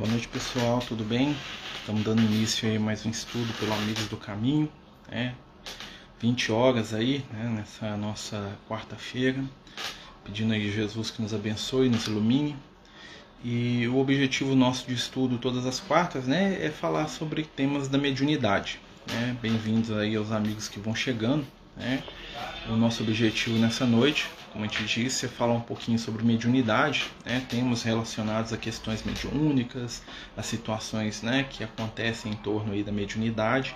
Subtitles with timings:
[0.00, 1.36] Boa noite pessoal, tudo bem?
[1.78, 4.66] Estamos dando início aí a mais um estudo pelo Amigos do Caminho,
[5.06, 5.34] né?
[6.18, 7.52] 20 horas aí, né?
[7.54, 9.44] nessa nossa quarta-feira,
[10.24, 12.56] pedindo aí Jesus que nos abençoe, nos ilumine.
[13.44, 17.98] E o objetivo nosso de estudo todas as quartas, né, é falar sobre temas da
[17.98, 18.80] mediunidade.
[19.06, 19.36] Né?
[19.42, 21.46] Bem-vindos aí aos amigos que vão chegando,
[21.76, 22.02] né?
[22.70, 27.42] O nosso objetivo nessa noite como a gente disse, falar um pouquinho sobre mediunidade, né?
[27.48, 30.02] temas relacionados a questões mediúnicas,
[30.36, 33.74] a situações né, que acontecem em torno aí da mediunidade.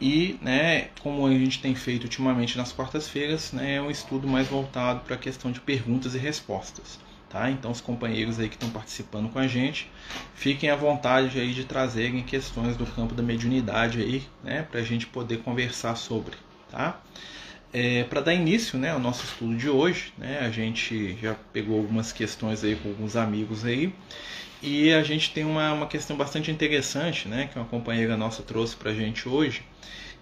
[0.00, 4.48] E, né, como a gente tem feito ultimamente nas quartas-feiras, né, é um estudo mais
[4.48, 6.98] voltado para a questão de perguntas e respostas.
[7.28, 7.50] Tá?
[7.50, 9.88] Então, os companheiros aí que estão participando com a gente,
[10.34, 14.82] fiquem à vontade aí de trazerem questões do campo da mediunidade aí, né, para a
[14.82, 16.36] gente poder conversar sobre.
[16.70, 17.00] Tá?
[17.72, 21.78] É, para dar início né, ao nosso estudo de hoje, né, a gente já pegou
[21.78, 23.92] algumas questões aí com alguns amigos aí
[24.60, 28.74] e a gente tem uma, uma questão bastante interessante né, que uma companheira nossa trouxe
[28.74, 29.62] para a gente hoje,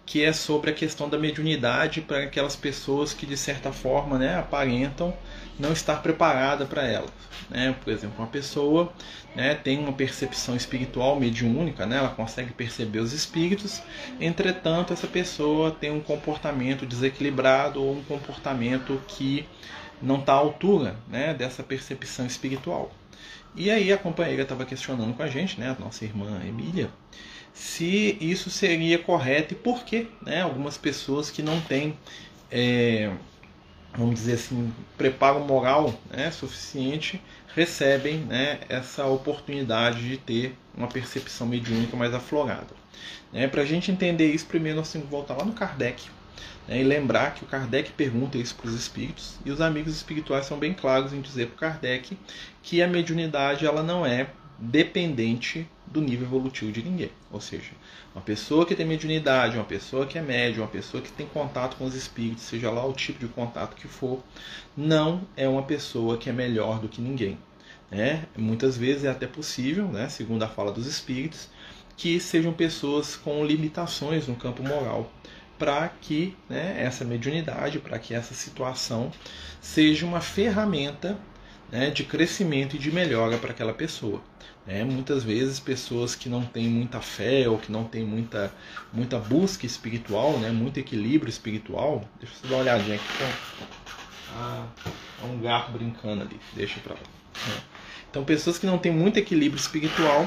[0.08, 4.38] que é sobre a questão da mediunidade para aquelas pessoas que de certa forma né,
[4.38, 5.14] aparentam
[5.58, 7.08] não estar preparada para ela.
[7.50, 7.76] Né?
[7.84, 8.90] Por exemplo, uma pessoa
[9.36, 13.82] né, tem uma percepção espiritual mediúnica, né, ela consegue perceber os espíritos,
[14.18, 19.46] entretanto, essa pessoa tem um comportamento desequilibrado ou um comportamento que
[20.00, 22.90] não está à altura né, dessa percepção espiritual.
[23.54, 26.88] E aí a companheira estava questionando com a gente, né, a nossa irmã Emília,
[27.58, 31.98] se isso seria correto e por que né, algumas pessoas que não têm.
[32.50, 33.10] É,
[33.96, 37.20] vamos dizer assim, preparo moral né, suficiente,
[37.54, 42.68] recebem né, essa oportunidade de ter uma percepção mediúnica mais aflorada.
[43.32, 46.08] Né, Para a gente entender isso, primeiro nós temos que voltar lá no Kardec
[46.68, 50.46] né, e lembrar que o Kardec pergunta isso para os espíritos e os amigos espirituais
[50.46, 52.16] são bem claros em dizer para o Kardec
[52.62, 54.28] que a mediunidade ela não é
[54.60, 57.10] dependente do nível evolutivo de ninguém.
[57.30, 57.72] Ou seja,
[58.14, 61.76] uma pessoa que tem mediunidade, uma pessoa que é médium, uma pessoa que tem contato
[61.76, 64.22] com os espíritos, seja lá o tipo de contato que for,
[64.76, 67.38] não é uma pessoa que é melhor do que ninguém.
[67.90, 68.26] Né?
[68.36, 71.48] Muitas vezes é até possível, né, segundo a fala dos espíritos,
[71.96, 75.10] que sejam pessoas com limitações no campo moral,
[75.58, 79.10] para que né, essa mediunidade, para que essa situação
[79.60, 81.18] seja uma ferramenta
[81.70, 84.20] né, de crescimento e de melhora para aquela pessoa.
[84.66, 88.52] É, muitas vezes pessoas que não têm muita fé ou que não têm muita,
[88.92, 92.04] muita busca espiritual, né, muito equilíbrio espiritual.
[92.20, 93.04] Deixa eu dar uma olhadinha aqui.
[94.34, 94.66] Ah,
[95.22, 97.00] é um gato brincando ali, deixa para lá.
[98.10, 100.26] Então, pessoas que não têm muito equilíbrio espiritual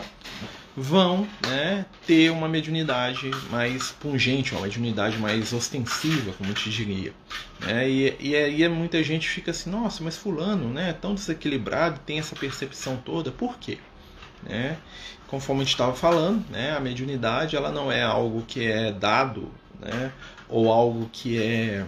[0.76, 7.14] vão né, ter uma mediunidade mais pungente, uma mediunidade mais ostensiva, como te diria.
[7.60, 7.90] Né?
[7.90, 12.20] E, e aí muita gente fica assim, nossa, mas fulano né, é tão desequilibrado, tem
[12.20, 13.78] essa percepção toda, por quê?
[14.44, 14.78] Né?
[15.28, 19.52] Conforme a gente estava falando, né, a mediunidade ela não é algo que é dado
[19.80, 20.12] né,
[20.48, 21.86] ou algo que é,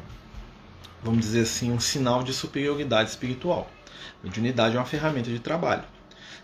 [1.02, 3.70] vamos dizer assim, um sinal de superioridade espiritual.
[4.24, 5.84] Mediunidade é uma ferramenta de trabalho.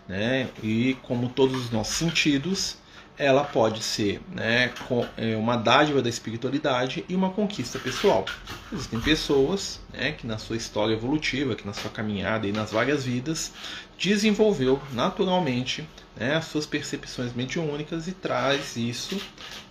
[0.06, 0.48] Né?
[0.62, 2.76] E como todos os nossos sentidos,
[3.20, 4.72] ela pode ser né,
[5.16, 8.24] é, uma dádiva da espiritualidade e uma conquista pessoal.
[8.72, 13.04] Existem pessoas né, que na sua história evolutiva, que na sua caminhada e nas várias
[13.04, 13.52] vidas,
[13.98, 15.86] desenvolveu naturalmente
[16.20, 19.18] né, as suas percepções mediúnicas e traz isso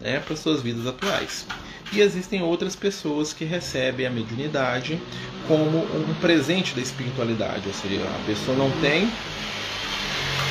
[0.02, 1.46] né, para suas vidas atuais.
[1.94, 5.00] E existem outras pessoas que recebem a mediunidade
[5.48, 9.10] como um presente da espiritualidade, ou seja, a pessoa não tem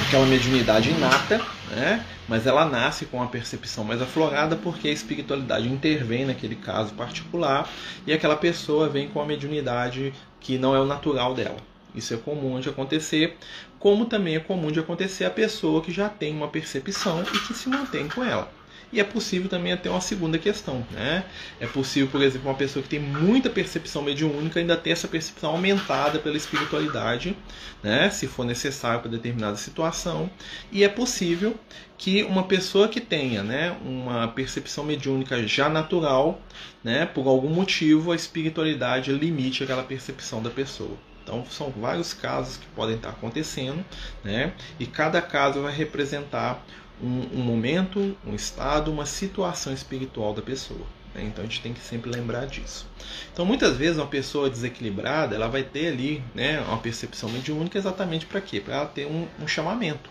[0.06, 2.04] aquela mediunidade inata, né?
[2.28, 7.68] mas ela nasce com a percepção mais aflorada porque a espiritualidade intervém naquele caso particular
[8.06, 11.56] e aquela pessoa vem com a mediunidade que não é o natural dela.
[11.94, 13.36] Isso é comum de acontecer,
[13.78, 17.54] como também é comum de acontecer a pessoa que já tem uma percepção e que
[17.54, 18.50] se mantém com ela.
[18.90, 20.86] E é possível também até uma segunda questão.
[20.90, 21.24] Né?
[21.60, 25.50] É possível, por exemplo, uma pessoa que tem muita percepção mediúnica ainda ter essa percepção
[25.50, 27.36] aumentada pela espiritualidade,
[27.82, 28.08] né?
[28.08, 30.30] se for necessário para determinada situação.
[30.72, 31.54] E é possível
[31.98, 36.40] que uma pessoa que tenha né, uma percepção mediúnica já natural,
[36.82, 40.96] né, por algum motivo, a espiritualidade limite aquela percepção da pessoa.
[41.28, 43.84] Então são vários casos que podem estar acontecendo,
[44.24, 44.54] né?
[44.80, 46.64] E cada caso vai representar
[47.02, 50.86] um, um momento, um estado, uma situação espiritual da pessoa.
[51.14, 51.24] Né?
[51.24, 52.86] Então a gente tem que sempre lembrar disso.
[53.30, 58.24] Então muitas vezes uma pessoa desequilibrada ela vai ter ali né, uma percepção mediúnica exatamente
[58.24, 58.58] para quê?
[58.58, 60.08] Para ela ter um, um chamamento,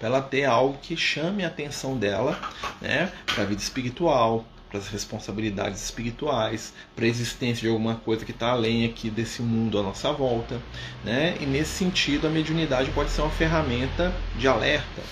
[0.00, 2.40] para ela ter algo que chame a atenção dela
[2.80, 8.24] né, para a vida espiritual, para as responsabilidades espirituais, para a existência de alguma coisa
[8.24, 10.60] que está além aqui desse mundo à nossa volta,
[11.04, 11.36] né?
[11.40, 15.02] E nesse sentido a mediunidade pode ser uma ferramenta de alerta,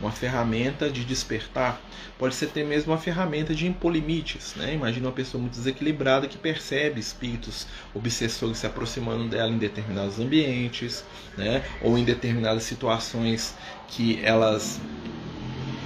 [0.00, 1.80] uma ferramenta de despertar,
[2.18, 4.54] pode ser até mesmo uma ferramenta de impor limites.
[4.56, 4.74] Né?
[4.74, 11.04] Imagina uma pessoa muito desequilibrada que percebe espíritos obsessores se aproximando dela em determinados ambientes,
[11.36, 11.62] né?
[11.82, 13.54] ou em determinadas situações
[13.88, 14.80] que elas.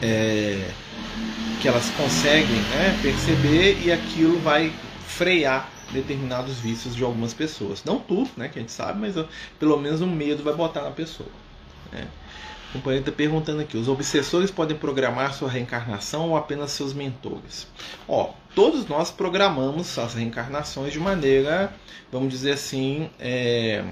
[0.03, 0.71] É,
[1.61, 4.73] que elas conseguem né, perceber e aquilo vai
[5.07, 7.85] frear determinados vícios de algumas pessoas.
[7.85, 9.15] Não tudo, né, que a gente sabe, mas
[9.59, 11.29] pelo menos o medo vai botar na pessoa.
[11.93, 12.07] Né?
[12.71, 17.69] O companheiro está perguntando aqui: os obsessores podem programar sua reencarnação ou apenas seus mentores?
[18.09, 21.73] Ó, todos nós programamos as reencarnações de maneira,
[22.11, 23.85] vamos dizer assim, é,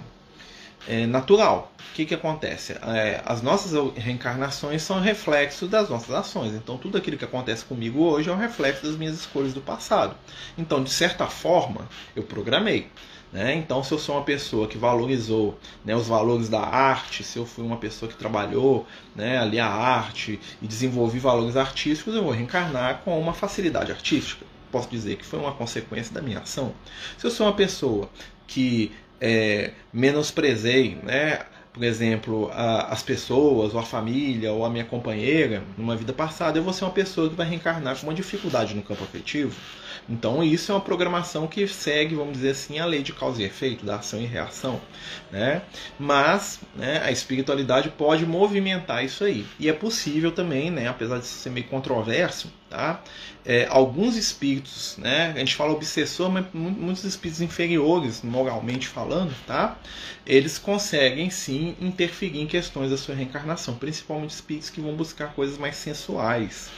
[0.86, 1.72] é, natural.
[1.90, 2.72] O que, que acontece?
[2.72, 6.54] É, as nossas reencarnações são reflexo das nossas ações.
[6.54, 10.16] Então, tudo aquilo que acontece comigo hoje é um reflexo das minhas escolhas do passado.
[10.56, 12.88] Então, de certa forma, eu programei.
[13.32, 13.54] Né?
[13.54, 17.46] Então, se eu sou uma pessoa que valorizou né, os valores da arte, se eu
[17.46, 18.86] fui uma pessoa que trabalhou
[19.16, 24.44] né, ali a arte e desenvolvi valores artísticos, eu vou reencarnar com uma facilidade artística.
[24.70, 26.74] Posso dizer que foi uma consequência da minha ação.
[27.16, 28.08] Se eu sou uma pessoa
[28.46, 28.92] que
[29.22, 31.38] é, menosprezei, né?
[31.72, 36.58] por exemplo, a, as pessoas, ou a família, ou a minha companheira, numa vida passada,
[36.58, 39.56] eu vou ser uma pessoa que vai reencarnar com uma dificuldade no campo afetivo.
[40.08, 43.44] Então, isso é uma programação que segue, vamos dizer assim, a lei de causa e
[43.44, 44.80] efeito, da ação e reação.
[45.30, 45.62] Né?
[45.98, 49.46] Mas né, a espiritualidade pode movimentar isso aí.
[49.58, 53.02] E é possível também, né, apesar de ser meio controverso, Tá?
[53.44, 55.30] É, alguns espíritos, né?
[55.36, 59.76] a gente fala obsessor, mas muitos espíritos inferiores, moralmente falando, tá?
[60.24, 65.58] eles conseguem sim interferir em questões da sua reencarnação, principalmente espíritos que vão buscar coisas
[65.58, 66.70] mais sensuais.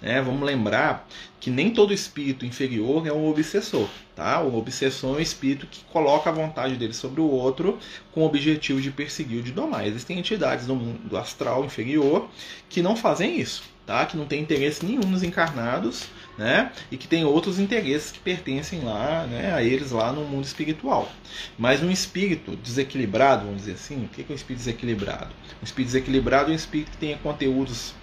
[0.00, 0.20] Né?
[0.20, 1.08] Vamos lembrar
[1.40, 3.88] que nem todo espírito inferior é um obsessor.
[4.14, 4.40] Tá?
[4.40, 7.78] O obsessor é um espírito que coloca a vontade dele sobre o outro
[8.12, 9.86] com o objetivo de perseguir ou de domar.
[9.86, 12.28] Existem entidades do mundo astral inferior
[12.68, 14.04] que não fazem isso tá?
[14.04, 16.06] que não tem interesse nenhum nos encarnados,
[16.36, 16.72] né?
[16.90, 21.08] E que tem outros interesses que pertencem lá, né, a eles lá no mundo espiritual.
[21.56, 25.30] Mas um espírito desequilibrado, vamos dizer assim, o que é um espírito desequilibrado?
[25.62, 27.94] Um espírito desequilibrado é um espírito que tenha conteúdos,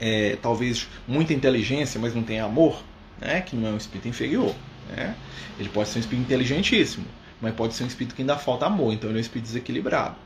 [0.00, 2.82] é, talvez muita inteligência, mas não tem amor,
[3.20, 3.40] né?
[3.40, 4.54] Que não é um espírito inferior,
[4.94, 5.14] né?
[5.58, 7.06] Ele pode ser um espírito inteligentíssimo,
[7.40, 10.16] mas pode ser um espírito que ainda falta amor, então ele é um espírito desequilibrado.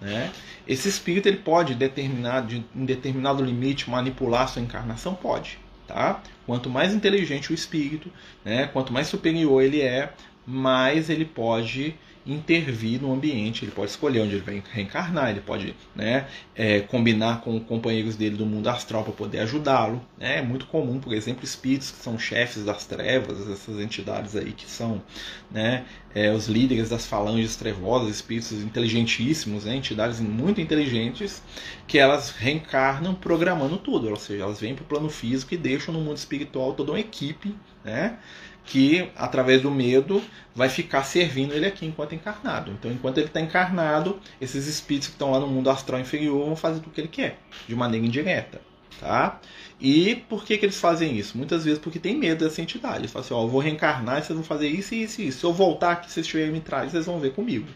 [0.00, 0.30] Né?
[0.66, 5.14] Esse espírito ele pode determinar, de, em determinado limite, manipular sua encarnação?
[5.14, 5.58] Pode.
[5.86, 6.22] Tá?
[6.46, 8.12] Quanto mais inteligente o espírito,
[8.44, 10.12] né, quanto mais superior ele é,
[10.46, 11.94] mais ele pode
[12.28, 17.40] intervir no ambiente, ele pode escolher onde ele vai reencarnar, ele pode né, é, combinar
[17.40, 20.00] com companheiros dele do mundo astral para poder ajudá-lo.
[20.18, 20.38] Né?
[20.38, 24.68] É muito comum, por exemplo, espíritos que são chefes das trevas, essas entidades aí que
[24.70, 25.02] são
[25.50, 25.84] né,
[26.14, 31.42] é, os líderes das falanges trevosas, espíritos inteligentíssimos, né, entidades muito inteligentes,
[31.86, 35.94] que elas reencarnam programando tudo, ou seja, elas vêm para o plano físico e deixam
[35.94, 37.54] no mundo espiritual toda uma equipe
[37.84, 38.18] né,
[38.68, 40.22] que, através do medo,
[40.54, 42.70] vai ficar servindo ele aqui enquanto encarnado.
[42.70, 46.54] Então, enquanto ele está encarnado, esses espíritos que estão lá no mundo astral inferior vão
[46.54, 48.60] fazer o que ele quer, de maneira indireta.
[49.00, 49.40] Tá?
[49.80, 51.38] E por que, que eles fazem isso?
[51.38, 52.98] Muitas vezes porque tem medo dessa entidade.
[52.98, 55.38] Eles falam assim: ó, eu vou reencarnar e vocês vão fazer isso, isso e isso.
[55.38, 57.66] Se eu voltar aqui, vocês estiverem me trás, vocês vão ver comigo.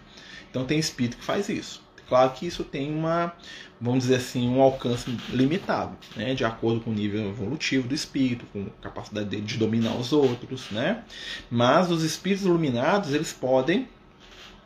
[0.50, 1.80] Então, tem espírito que faz isso.
[2.12, 3.32] Claro que isso tem uma,
[3.80, 6.34] vamos dizer assim, um alcance limitado, né?
[6.34, 10.12] de acordo com o nível evolutivo do espírito, com a capacidade dele de dominar os
[10.12, 11.04] outros, né?
[11.50, 13.88] Mas os espíritos iluminados, eles podem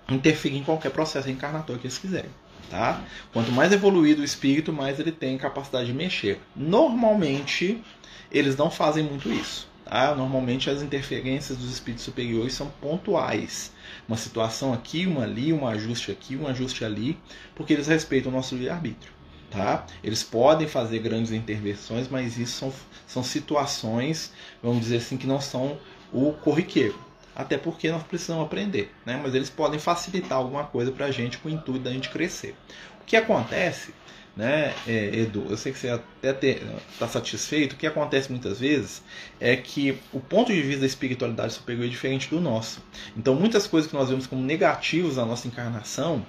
[0.08, 2.30] interferir em qualquer processo reencarnatório que eles quiserem.
[2.68, 3.00] Tá?
[3.32, 6.40] Quanto mais evoluído o espírito, mais ele tem capacidade de mexer.
[6.56, 7.80] Normalmente,
[8.28, 9.68] eles não fazem muito isso.
[9.88, 10.16] Tá?
[10.16, 13.72] Normalmente as interferências dos espíritos superiores são pontuais.
[14.08, 17.16] Uma situação aqui, uma ali, um ajuste aqui, um ajuste ali,
[17.54, 19.12] porque eles respeitam o nosso livre-arbítrio.
[19.48, 19.86] Tá?
[20.02, 22.72] Eles podem fazer grandes intervenções, mas isso são,
[23.06, 25.78] são situações, vamos dizer assim, que não são
[26.12, 26.98] o corriqueiro.
[27.34, 28.92] Até porque nós precisamos aprender.
[29.04, 29.20] Né?
[29.22, 32.56] Mas eles podem facilitar alguma coisa para a gente com o intuito da gente crescer.
[33.00, 33.94] O que acontece
[34.36, 35.46] né, é, Edu?
[35.48, 36.60] Eu sei que você até
[36.92, 37.72] está satisfeito.
[37.72, 39.02] O que acontece muitas vezes
[39.40, 42.82] é que o ponto de vista da espiritualidade superior é diferente do nosso.
[43.16, 46.24] Então, muitas coisas que nós vemos como negativos na nossa encarnação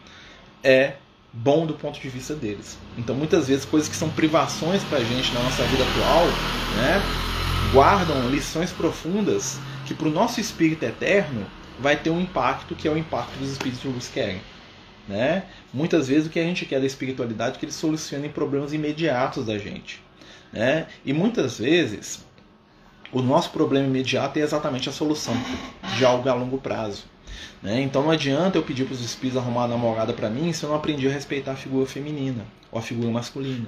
[0.64, 0.94] é
[1.34, 2.78] bom do ponto de vista deles.
[2.98, 6.26] Então, muitas vezes, coisas que são privações para a gente na nossa vida atual,
[6.78, 7.02] né,
[7.72, 11.46] guardam lições profundas que para o nosso espírito eterno
[11.80, 14.42] vai ter um impacto que é o impacto dos espíritos que luz querem.
[15.08, 15.46] Né?
[15.74, 19.46] Muitas vezes o que a gente quer da espiritualidade é que eles solucionem problemas imediatos
[19.46, 20.02] da gente.
[20.52, 20.88] Né?
[21.06, 22.26] E muitas vezes
[23.12, 25.36] o nosso problema imediato é exatamente a solução
[25.98, 27.06] de algo a longo prazo.
[27.62, 27.82] Né?
[27.82, 30.70] Então não adianta eu pedir para os espíritos arrumar uma namorada para mim se eu
[30.70, 33.68] não aprendi a respeitar a figura feminina ou a figura masculina.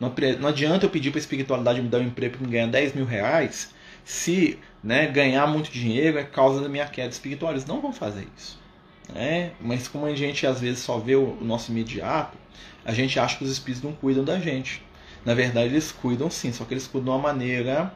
[0.00, 0.12] Não,
[0.48, 3.04] adianta eu pedir para a espiritualidade me dar um emprego para me ganhar 10 mil
[3.04, 3.74] reais
[4.04, 7.52] se né, ganhar muito dinheiro é causa da minha queda espiritual.
[7.52, 8.58] Eles não vão fazer isso.
[9.08, 9.52] Né?
[9.60, 12.36] Mas como a gente às vezes só vê o nosso imediato,
[12.84, 14.82] a gente acha que os espíritos não cuidam da gente.
[15.24, 17.92] Na verdade, eles cuidam sim, só que eles cuidam de uma maneira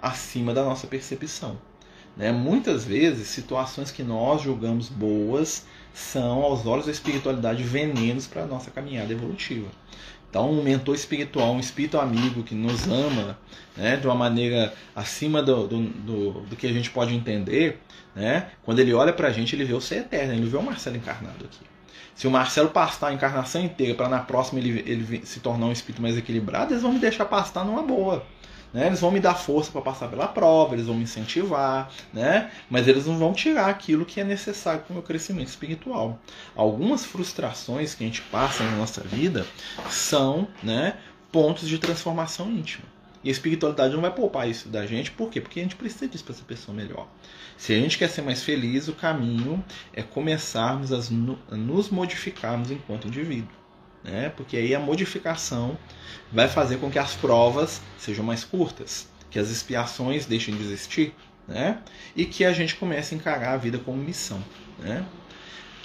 [0.00, 1.58] acima da nossa percepção.
[2.16, 2.32] Né?
[2.32, 8.46] Muitas vezes, situações que nós julgamos boas são, aos olhos da espiritualidade, venenos para a
[8.46, 9.68] nossa caminhada evolutiva.
[10.34, 13.38] Então, um mentor espiritual, um espírito amigo que nos ama
[13.76, 17.80] né, de uma maneira acima do, do, do, do que a gente pode entender,
[18.16, 20.62] né, quando ele olha para a gente, ele vê o ser eterno, ele vê o
[20.62, 21.60] Marcelo encarnado aqui.
[22.16, 25.72] Se o Marcelo pastar a encarnação inteira para na próxima ele, ele se tornar um
[25.72, 28.26] espírito mais equilibrado, eles vão me deixar pastar numa boa.
[28.74, 28.88] Né?
[28.88, 32.50] Eles vão me dar força para passar pela prova, eles vão me incentivar, né?
[32.68, 36.18] mas eles não vão tirar aquilo que é necessário para o meu crescimento espiritual.
[36.56, 39.46] Algumas frustrações que a gente passa na nossa vida
[39.88, 40.96] são né,
[41.30, 42.84] pontos de transformação íntima.
[43.22, 45.40] E a espiritualidade não vai poupar isso da gente, por quê?
[45.40, 47.06] Porque a gente precisa disso para ser pessoa melhor.
[47.56, 49.64] Se a gente quer ser mais feliz, o caminho
[49.94, 53.63] é começarmos a nos modificarmos enquanto indivíduo
[54.04, 54.32] né?
[54.36, 55.76] porque aí a modificação
[56.30, 61.14] vai fazer com que as provas sejam mais curtas, que as expiações deixem de existir,
[61.48, 61.78] né?
[62.14, 64.42] e que a gente comece a encarar a vida como missão.
[64.78, 65.04] Né?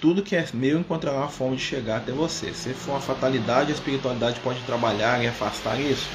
[0.01, 2.53] Tudo que é meu encontrará uma forma de chegar até você.
[2.53, 6.07] Se for uma fatalidade, a espiritualidade pode trabalhar e afastar isso.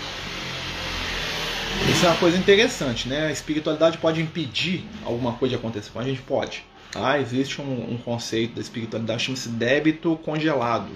[1.91, 3.27] Isso é uma coisa interessante, né?
[3.27, 6.23] A espiritualidade pode impedir alguma coisa de acontecer com a gente?
[6.23, 6.65] Pode.
[6.95, 10.91] Ah, existe um, um conceito da espiritualidade chama-se débito congelado.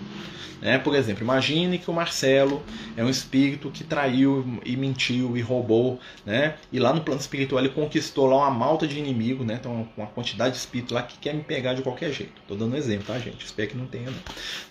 [0.60, 0.78] Né?
[0.78, 2.62] Por exemplo, imagine que o Marcelo
[2.96, 6.56] é um espírito que traiu e mentiu e roubou, né?
[6.72, 9.56] e lá no plano espiritual ele conquistou lá uma malta de inimigo, né?
[9.60, 12.32] então uma quantidade de espírito lá que quer me pegar de qualquer jeito.
[12.42, 13.44] Estou dando um exemplo, tá, gente?
[13.44, 14.10] Espero que não tenha.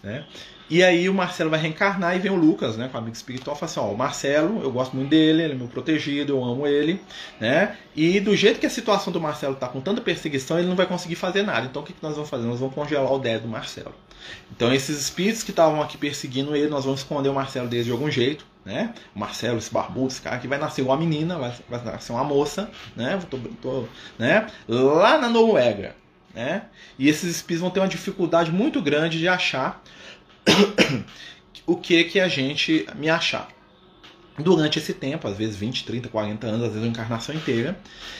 [0.03, 0.25] Né?
[0.69, 3.55] E aí o Marcelo vai reencarnar e vem o Lucas, né, com o amigo espiritual,
[3.55, 6.67] fala assim, ó, o Marcelo, eu gosto muito dele, ele é meu protegido, eu amo
[6.67, 6.99] ele,
[7.39, 7.77] né?
[7.95, 10.85] E do jeito que a situação do Marcelo tá com tanta perseguição, ele não vai
[10.85, 11.65] conseguir fazer nada.
[11.65, 12.45] Então o que, que nós vamos fazer?
[12.45, 13.95] Nós vamos congelar o dedo do Marcelo.
[14.51, 17.91] Então esses espíritos que estavam aqui perseguindo ele, nós vamos esconder o Marcelo deles de
[17.91, 18.93] algum jeito, né?
[19.15, 22.25] O Marcelo, esse barbudo, esse cara que vai nascer uma menina, vai, vai nascer uma
[22.25, 23.17] moça, né?
[23.29, 23.85] Tô, tô,
[24.19, 24.47] né?
[24.67, 25.95] Lá na Noruega,
[26.35, 26.63] né?
[26.99, 29.81] E esses espíritos vão ter uma dificuldade muito grande de achar
[31.65, 33.49] o que que a gente me achar.
[34.39, 37.77] Durante esse tempo, às vezes 20, 30, 40 anos, às vezes uma encarnação inteira,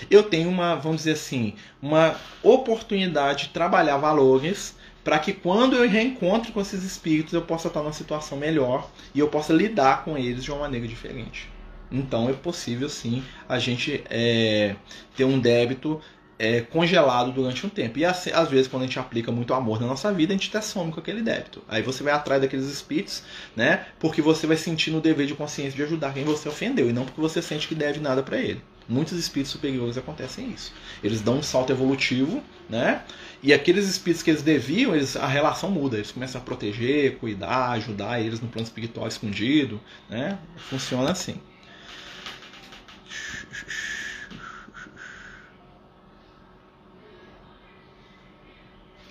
[0.10, 5.88] eu tenho uma, vamos dizer assim, uma oportunidade de trabalhar valores para que quando eu
[5.88, 10.17] reencontro com esses espíritos eu possa estar numa situação melhor e eu possa lidar com
[10.17, 11.50] eles de uma maneira diferente.
[11.91, 14.75] Então é possível sim a gente é,
[15.15, 16.01] ter um débito
[16.39, 17.98] é, congelado durante um tempo.
[18.00, 20.50] E assim, às vezes, quando a gente aplica muito amor na nossa vida, a gente
[20.50, 21.63] até some com aquele débito.
[21.67, 23.24] Aí você vai atrás daqueles espíritos,
[23.56, 23.86] né?
[24.00, 27.06] Porque você vai sentir no dever de consciência de ajudar quem você ofendeu, e não
[27.06, 28.62] porque você sente que deve nada para ele.
[28.89, 30.72] Muitos espíritos superiores acontecem isso.
[31.03, 33.03] Eles dão um salto evolutivo, né?
[33.44, 35.98] E aqueles espíritos que eles deviam, eles, a relação muda.
[35.98, 39.79] Eles começam a proteger, cuidar, ajudar eles no plano espiritual escondido,
[40.10, 40.39] né?
[40.70, 41.36] Funciona assim.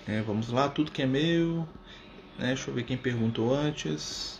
[0.07, 1.67] É, vamos lá, tudo que é meu.
[2.39, 4.39] Né, deixa eu ver quem perguntou antes.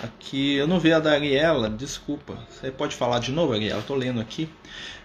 [0.00, 2.38] Aqui, eu não vi a da Ariela, desculpa.
[2.48, 3.80] Você pode falar de novo, Ariela?
[3.80, 4.48] Estou lendo aqui.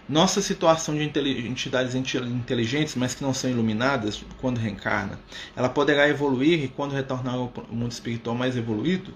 [0.08, 5.18] Nossa situação de entidades inteligentes, mas que não são iluminadas quando reencarna,
[5.56, 9.12] ela poderá evoluir e quando retornar ao mundo espiritual mais evoluído?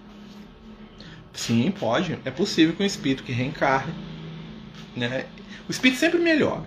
[1.32, 2.18] Sim, pode.
[2.24, 3.94] É possível que um espírito que reencarne,
[4.96, 5.26] né?
[5.68, 6.64] O espírito sempre melhora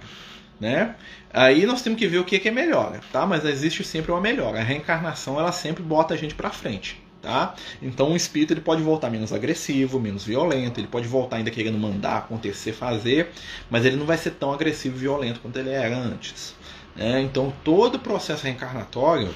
[0.60, 0.96] né?
[1.32, 3.25] Aí nós temos que ver o que é melhora, tá?
[3.25, 4.60] Mas existe sempre uma melhora.
[4.60, 7.56] A reencarnação ela sempre bota a gente para frente, tá?
[7.82, 11.78] Então o espírito ele pode voltar menos agressivo, menos violento, ele pode voltar ainda querendo
[11.78, 13.32] mandar acontecer, fazer,
[13.70, 16.56] mas ele não vai ser tão agressivo e violento quanto ele era antes.
[16.96, 17.22] Né?
[17.22, 19.34] Então todo processo reencarnatório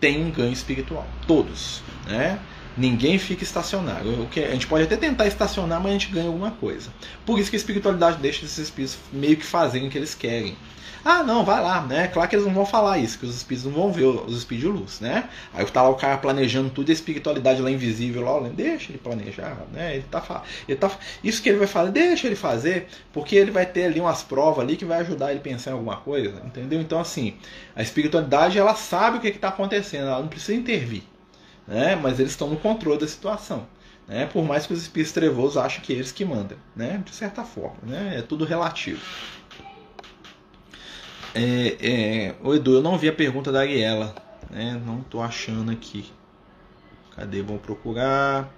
[0.00, 2.38] tem um ganho espiritual, todos, né?
[2.76, 4.22] Ninguém fica estacionário.
[4.22, 6.90] O que a gente pode até tentar estacionar, mas a gente ganha alguma coisa.
[7.24, 10.56] Por isso que a espiritualidade deixa esses espíritos meio que fazerem o que eles querem.
[11.04, 12.08] Ah, não, vai lá, né?
[12.08, 14.72] Claro que eles não vão falar isso, que os espíritos não vão ver os espíritos
[14.72, 15.28] de luz, né?
[15.52, 19.66] Aí tá lá o cara planejando tudo a espiritualidade lá invisível lá, deixa ele planejar,
[19.70, 19.96] né?
[19.96, 20.90] Ele tá, ele tá
[21.22, 24.64] isso que ele vai fazer, deixa ele fazer, porque ele vai ter ali umas provas
[24.64, 26.80] ali que vai ajudar ele a pensar em alguma coisa, entendeu?
[26.80, 27.34] Então assim,
[27.76, 31.02] a espiritualidade ela sabe o que está acontecendo, ela não precisa intervir
[31.66, 31.96] né?
[31.96, 33.66] mas eles estão no controle da situação.
[34.06, 34.26] Né?
[34.26, 37.02] Por mais que os espíritos trevosos achem que é eles que mandam, né?
[37.04, 38.18] de certa forma, né?
[38.18, 39.00] é tudo relativo.
[41.34, 44.14] É, é, o Edu, eu não vi a pergunta da Ariela,
[44.48, 44.80] né?
[44.86, 46.12] Não tô achando aqui.
[47.16, 47.42] Cadê?
[47.42, 48.48] Vamos procurar.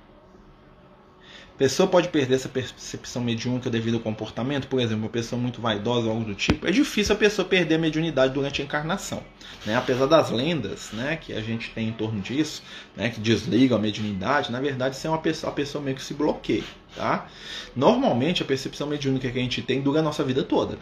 [1.58, 6.06] Pessoa pode perder essa percepção mediúnica devido ao comportamento, por exemplo, uma pessoa muito vaidosa
[6.06, 6.66] ou algo do tipo.
[6.66, 9.22] É difícil a pessoa perder a mediunidade durante a encarnação.
[9.64, 9.74] Né?
[9.74, 12.62] Apesar das lendas né, que a gente tem em torno disso,
[12.94, 16.02] né, que desligam a mediunidade, na verdade, isso é uma pessoa, a pessoa meio que
[16.02, 16.64] se bloqueia.
[16.94, 17.26] Tá?
[17.74, 20.78] Normalmente, a percepção mediúnica que a gente tem dura a nossa vida toda.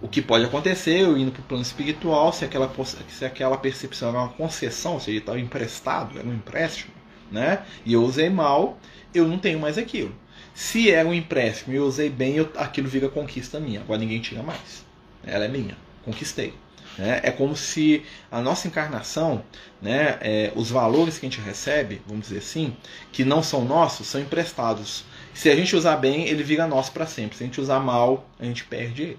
[0.00, 2.70] O que pode acontecer, eu indo para o plano espiritual, se aquela,
[3.08, 6.92] se aquela percepção era uma concessão, ou seja, estava emprestado, era um empréstimo,
[7.32, 7.64] né?
[7.84, 8.78] e eu usei mal,
[9.14, 10.14] eu não tenho mais aquilo.
[10.54, 13.80] Se é um empréstimo e eu usei bem, eu, aquilo vira conquista minha.
[13.80, 14.84] Agora ninguém tira mais.
[15.24, 15.76] Ela é minha.
[16.04, 16.54] Conquistei.
[16.96, 17.20] Né?
[17.24, 19.44] É como se a nossa encarnação,
[19.82, 22.76] né, é, os valores que a gente recebe, vamos dizer assim,
[23.10, 25.04] que não são nossos, são emprestados.
[25.32, 27.36] Se a gente usar bem, ele vira nosso para sempre.
[27.36, 29.18] Se a gente usar mal, a gente perde ele.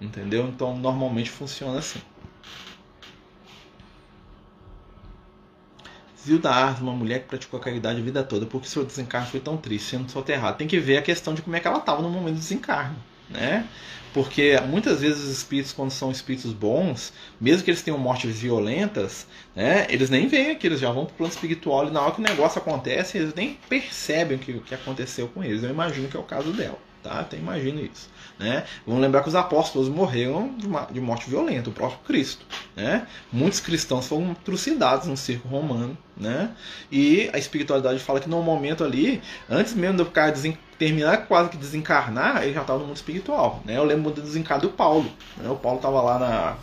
[0.00, 0.46] Entendeu?
[0.48, 2.00] Então normalmente funciona assim.
[6.24, 9.40] Zilda Ars, uma mulher que praticou a caridade a vida toda, porque seu desencarne foi
[9.40, 10.56] tão triste, sendo soterrado.
[10.56, 12.96] Tem que ver a questão de como é que ela estava no momento do desencarne.
[13.28, 13.66] Né?
[14.14, 19.26] Porque muitas vezes os espíritos, quando são espíritos bons, mesmo que eles tenham mortes violentas,
[19.56, 22.12] né, eles nem veem aquilo, eles já vão para o plano espiritual e na hora
[22.12, 25.64] que o negócio acontece, eles nem percebem o que, o que aconteceu com eles.
[25.64, 26.78] Eu imagino que é o caso dela.
[27.04, 27.20] Tá?
[27.20, 28.08] Até imagino isso.
[28.38, 28.64] Né?
[28.86, 30.54] Vamos lembrar que os apóstolos morreram
[30.90, 32.46] de, morte violenta, o próprio Cristo.
[32.74, 33.06] Né?
[33.30, 35.96] Muitos cristãos foram trucidados no circo romano.
[36.16, 36.50] Né?
[36.90, 39.20] E a espiritualidade fala que no momento ali,
[39.50, 40.32] antes mesmo do cara
[40.78, 43.60] terminar quase que desencarnar, ele já estava no mundo espiritual.
[43.66, 43.76] Né?
[43.76, 45.12] Eu lembro do desencarno do Paulo.
[45.36, 45.50] Né?
[45.50, 46.56] O Paulo estava lá na,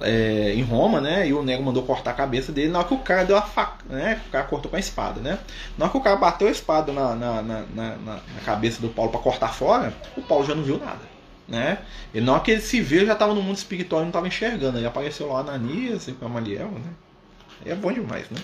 [0.00, 1.26] é, em Roma, né?
[1.26, 2.68] E o nego mandou cortar a cabeça dele.
[2.68, 4.20] Na hora que o cara deu a faca, né?
[4.28, 5.38] O cara cortou com a espada, né?
[5.76, 8.88] Na hora que o cara bateu a espada na, na, na, na, na cabeça do
[8.88, 11.00] Paulo para cortar fora, o Paulo já não viu nada,
[11.48, 11.78] né?
[12.14, 14.28] E na hora que ele se viu, já estava no mundo espiritual e não estava
[14.28, 14.78] enxergando.
[14.78, 16.92] Aí apareceu lá Ananias e Gamaliel, né?
[17.66, 18.38] É bom demais, né?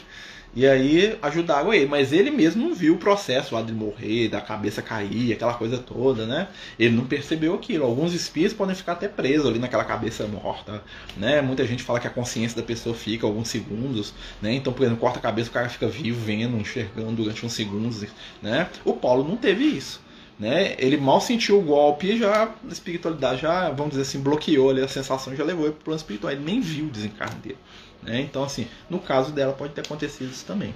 [0.57, 4.41] E aí ajudaram ele, mas ele mesmo não viu o processo lá de morrer, da
[4.41, 6.49] cabeça cair, aquela coisa toda, né?
[6.79, 7.85] Ele não percebeu aquilo.
[7.85, 10.83] Alguns espíritos podem ficar até presos ali naquela cabeça morta,
[11.15, 11.43] né?
[11.43, 14.55] Muita gente fala que a consciência da pessoa fica alguns segundos, né?
[14.55, 18.07] Então, por exemplo, corta a cabeça, o cara fica vivo, vendo, enxergando durante uns segundos,
[18.41, 18.71] né?
[18.83, 20.01] O Paulo não teve isso.
[20.39, 20.75] Né?
[20.79, 24.83] Ele mal sentiu o golpe e já a espiritualidade já, vamos dizer assim, bloqueou ali
[24.83, 26.33] a sensação e já levou ele para o plano espiritual.
[26.33, 27.59] Ele nem viu o desencarne dele.
[28.03, 28.21] Né?
[28.21, 30.75] Então, assim, no caso dela pode ter acontecido isso também.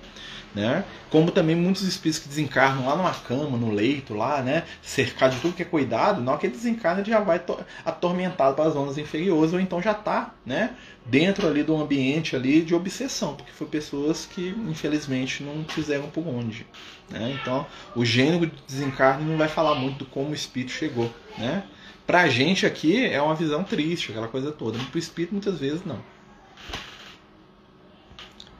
[0.54, 0.84] Né?
[1.10, 4.64] Como também muitos espíritos que desencarnam lá numa cama, no leito, lá, né?
[4.82, 7.40] cercado de tudo que é cuidado, na hora que ele desencarna, ele já vai
[7.84, 10.74] atormentado para as zonas inferiores, ou então já está né?
[11.06, 16.26] dentro ali do ambiente ali de obsessão, porque foi pessoas que infelizmente não fizeram por
[16.26, 16.66] onde.
[17.08, 17.38] Né?
[17.40, 21.12] Então, o gênero de desencarne não vai falar muito do como o espírito chegou.
[21.38, 21.62] Né?
[22.06, 25.60] Para a gente aqui é uma visão triste, aquela coisa toda, para o espírito muitas
[25.60, 26.00] vezes não.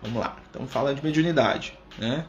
[0.03, 0.37] Vamos lá.
[0.51, 2.25] Então fala de mediunidade, né?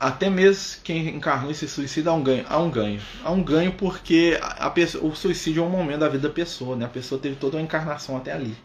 [0.00, 2.44] Até mesmo quem encarnou e se suicida há um ganho.
[2.48, 3.00] Há um ganho.
[3.24, 6.76] Há um ganho porque a pessoa, o suicídio é um momento da vida da pessoa,
[6.76, 6.86] né?
[6.86, 8.56] A pessoa teve toda uma encarnação até ali.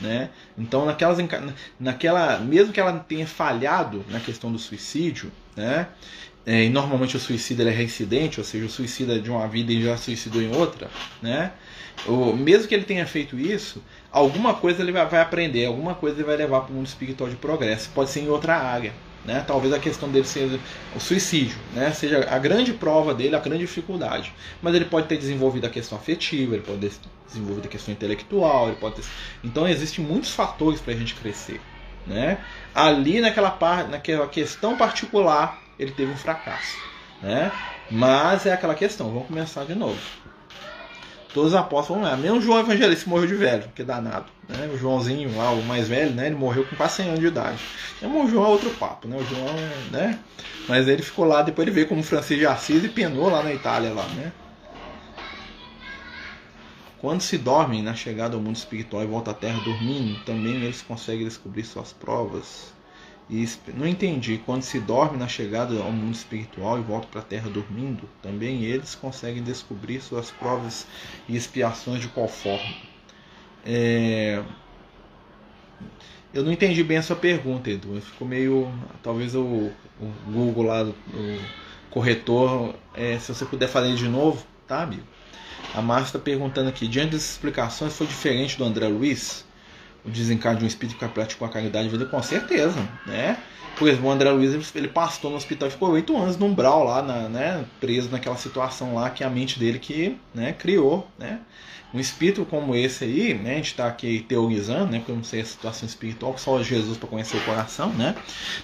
[0.00, 0.30] Né?
[0.56, 1.18] Então, naquelas,
[1.80, 5.88] naquela, mesmo que ela tenha falhado na questão do suicídio, né?
[6.46, 9.82] É, e normalmente o suicídio é reincidente, ou seja, o suicida de uma vida e
[9.82, 10.88] já suicidou em outra,
[11.20, 11.52] né?
[12.36, 16.24] Mesmo que ele tenha feito isso, alguma coisa ele vai, vai aprender, alguma coisa ele
[16.24, 17.90] vai levar para o mundo espiritual de progresso.
[17.94, 18.92] Pode ser em outra área.
[19.24, 19.44] Né?
[19.46, 20.58] Talvez a questão dele seja
[20.96, 21.92] o suicídio, né?
[21.92, 24.32] seja a grande prova dele, a grande dificuldade.
[24.62, 26.92] Mas ele pode ter desenvolvido a questão afetiva, ele pode ter
[27.26, 29.04] desenvolvido a questão intelectual, ele pode ter...
[29.44, 31.60] então existem muitos fatores para a gente crescer.
[32.06, 32.38] Né?
[32.74, 36.78] Ali naquela parte, naquela questão particular, ele teve um fracasso.
[37.22, 37.52] Né?
[37.90, 40.00] Mas é aquela questão, vamos começar de novo.
[41.38, 42.16] Todos os apóstolos vão lá.
[42.16, 44.26] Mesmo João Evangelista morreu de velho, que danado.
[44.48, 44.68] Né?
[44.74, 46.26] O Joãozinho lá, o mais velho, né?
[46.26, 47.58] Ele morreu com quase 100 anos de idade.
[47.96, 49.16] Então, o João é outro papo, né?
[49.16, 49.54] O João,
[49.92, 50.18] né?
[50.68, 53.54] Mas ele ficou lá, depois ele veio como Francisco de Assis e penou lá na
[53.54, 54.32] Itália, lá, né?
[57.00, 60.82] Quando se dormem na chegada ao mundo espiritual e volta à Terra dormindo, também eles
[60.82, 62.72] conseguem descobrir suas provas
[63.30, 67.24] e não entendi, quando se dorme na chegada ao mundo espiritual e volta para a
[67.24, 70.86] terra dormindo, também eles conseguem descobrir suas provas
[71.28, 72.74] e expiações de qual forma.
[73.66, 74.42] É...
[76.32, 78.00] Eu não entendi bem sua pergunta, Edu.
[78.00, 78.70] Ficou meio.
[79.02, 81.40] Talvez o, o Google lá, o
[81.90, 85.06] corretor, é, se você puder fazer de novo, tá, amigo?
[85.74, 89.44] A Márcia está perguntando aqui: diante dessas explicações, foi diferente do André Luiz?
[90.08, 93.36] O de um espírito que praticou a caridade de vida, com certeza, né?
[93.78, 96.82] Por exemplo, o André Luiz, ele passou no hospital e ficou oito anos no umbral
[96.82, 101.38] lá, na, né, preso naquela situação lá que a mente dele que né, criou, né?
[101.92, 103.52] Um espírito como esse aí, né?
[103.52, 104.98] A gente está aqui teorizando, né?
[104.98, 108.14] Porque eu não sei a situação espiritual, só Jesus para conhecer o coração, né?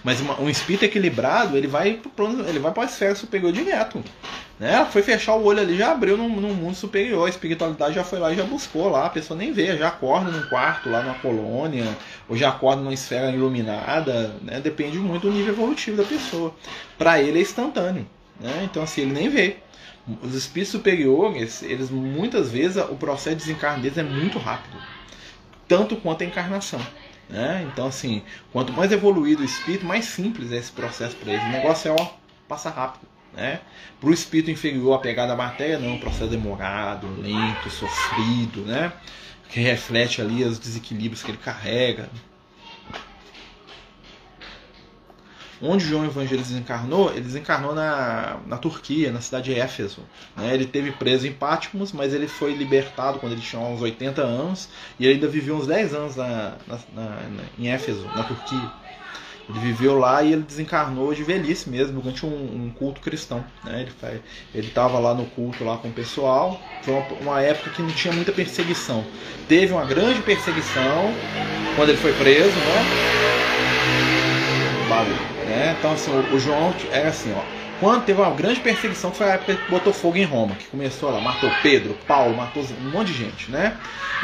[0.02, 4.02] Mas uma, um espírito equilibrado, ele vai pro ele vai para a esfera superior direto.
[4.58, 4.86] Né?
[4.90, 8.20] Foi fechar o olho ali, já abriu no, no, mundo superior, a espiritualidade já foi
[8.20, 11.14] lá e já buscou lá, a pessoa nem vê, já acorda num quarto lá numa
[11.14, 11.84] colônia,
[12.28, 14.60] ou já acorda numa esfera iluminada, né?
[14.60, 16.54] Depende muito do nível evolutivo da pessoa.
[16.96, 18.06] Para ele é instantâneo,
[18.38, 18.62] né?
[18.62, 19.56] Então assim, ele nem vê.
[20.22, 24.76] Os espíritos superiores, eles muitas vezes o processo de desencarne deles é muito rápido,
[25.66, 26.80] tanto quanto a encarnação.
[27.28, 27.66] Né?
[27.72, 31.42] Então, assim, quanto mais evoluído o espírito, mais simples é esse processo para ele.
[31.42, 32.06] O negócio é, ó,
[32.46, 33.06] passa rápido.
[33.32, 33.60] Né?
[33.98, 38.92] Para o espírito inferior, a pegada da matéria, não, um processo demorado, lento, sofrido, né?
[39.48, 42.10] que reflete ali os desequilíbrios que ele carrega,
[45.66, 47.10] Onde João Evangelista desencarnou?
[47.10, 50.02] Ele desencarnou na, na Turquia, na cidade de Éfeso.
[50.36, 50.52] Né?
[50.52, 54.68] Ele teve preso em Patmos, mas ele foi libertado quando ele tinha uns 80 anos
[55.00, 57.18] e ele ainda viveu uns 10 anos na, na, na,
[57.58, 58.70] em Éfeso, na Turquia.
[59.48, 63.42] Ele viveu lá e ele desencarnou de velhice mesmo, durante um, um culto cristão.
[63.64, 63.86] Né?
[64.54, 66.60] Ele estava lá no culto lá com o pessoal.
[66.82, 69.02] Foi uma, uma, época que não tinha muita perseguição.
[69.48, 71.10] Teve uma grande perseguição
[71.74, 72.84] quando ele foi preso, né?
[75.54, 75.72] Né?
[75.72, 77.46] Então, assim, o, o João era assim, ó.
[77.80, 81.10] Quando teve uma grande perseguição, foi a época que botou fogo em Roma, que começou
[81.10, 83.76] lá, matou Pedro, Paulo, matou um monte de gente, né?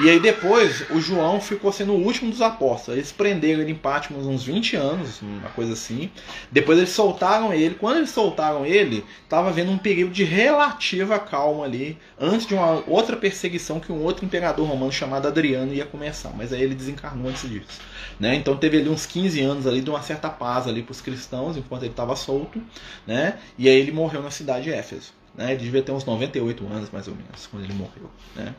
[0.02, 2.96] E aí depois o João ficou sendo o último dos apóstolos.
[2.96, 6.10] Eles prenderam ele em Patmos uns 20 anos, uma coisa assim.
[6.50, 7.74] Depois eles soltaram ele.
[7.74, 12.82] Quando eles soltaram ele, estava havendo um período de relativa calma ali, antes de uma
[12.86, 16.32] outra perseguição que um outro imperador romano chamado Adriano ia começar.
[16.34, 17.80] Mas aí ele desencarnou antes disso.
[18.18, 18.36] Né?
[18.36, 21.58] Então teve ali uns 15 anos ali de uma certa paz ali para os cristãos,
[21.58, 22.62] enquanto ele estava solto.
[23.06, 23.38] Né?
[23.58, 25.12] E aí ele morreu na cidade de Éfeso.
[25.34, 25.52] Né?
[25.52, 28.10] Ele devia ter uns 98 anos mais ou menos quando ele morreu.
[28.34, 28.54] Né?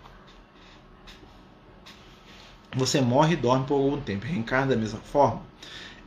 [2.76, 5.42] você morre e dorme por algum tempo, reencarna da mesma forma?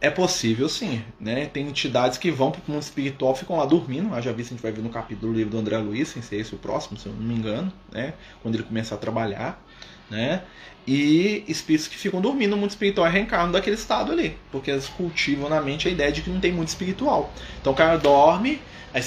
[0.01, 1.47] É possível sim, né?
[1.47, 4.11] Tem entidades que vão para o mundo espiritual, ficam lá dormindo.
[4.21, 6.37] Já vi a gente vai ver no capítulo do livro do André Luiz, sem ser
[6.37, 8.13] esse o próximo, se eu não me engano, né?
[8.43, 9.63] Quando ele começa a trabalhar,
[10.11, 10.43] né?
[10.87, 15.49] E espíritos que ficam dormindo mundo espiritual e reencarnam daquele estado ali, porque eles cultivam
[15.49, 17.33] na mente a ideia de que não tem mundo espiritual.
[17.61, 18.61] Então o cara dorme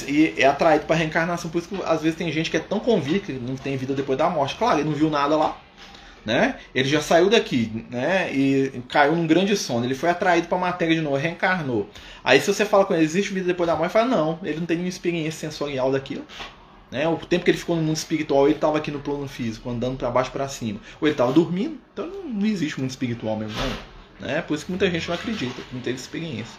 [0.07, 2.79] e é atraído para reencarnação, por isso que às vezes tem gente que é tão
[2.79, 4.55] convicta que não tem vida depois da morte.
[4.55, 5.55] Claro, ele não viu nada lá,
[6.25, 6.55] né?
[6.75, 8.29] Ele já saiu daqui, né?
[8.33, 9.85] E caiu num grande sono.
[9.85, 11.89] Ele foi atraído para a matéria de novo, reencarnou.
[12.23, 14.59] Aí se você fala com ele, existe vida depois da morte, ele fala não, ele
[14.59, 16.25] não tem nenhuma experiência sensorial daquilo.
[16.91, 17.07] Né?
[17.07, 19.97] O tempo que ele ficou no mundo espiritual, ele estava aqui no plano físico, andando
[19.97, 20.79] para baixo para cima.
[21.01, 24.27] Ou ele estava dormindo, então não existe mundo espiritual mesmo, não.
[24.27, 24.41] Né?
[24.41, 26.57] Por isso que muita gente não acredita, não teve experiência.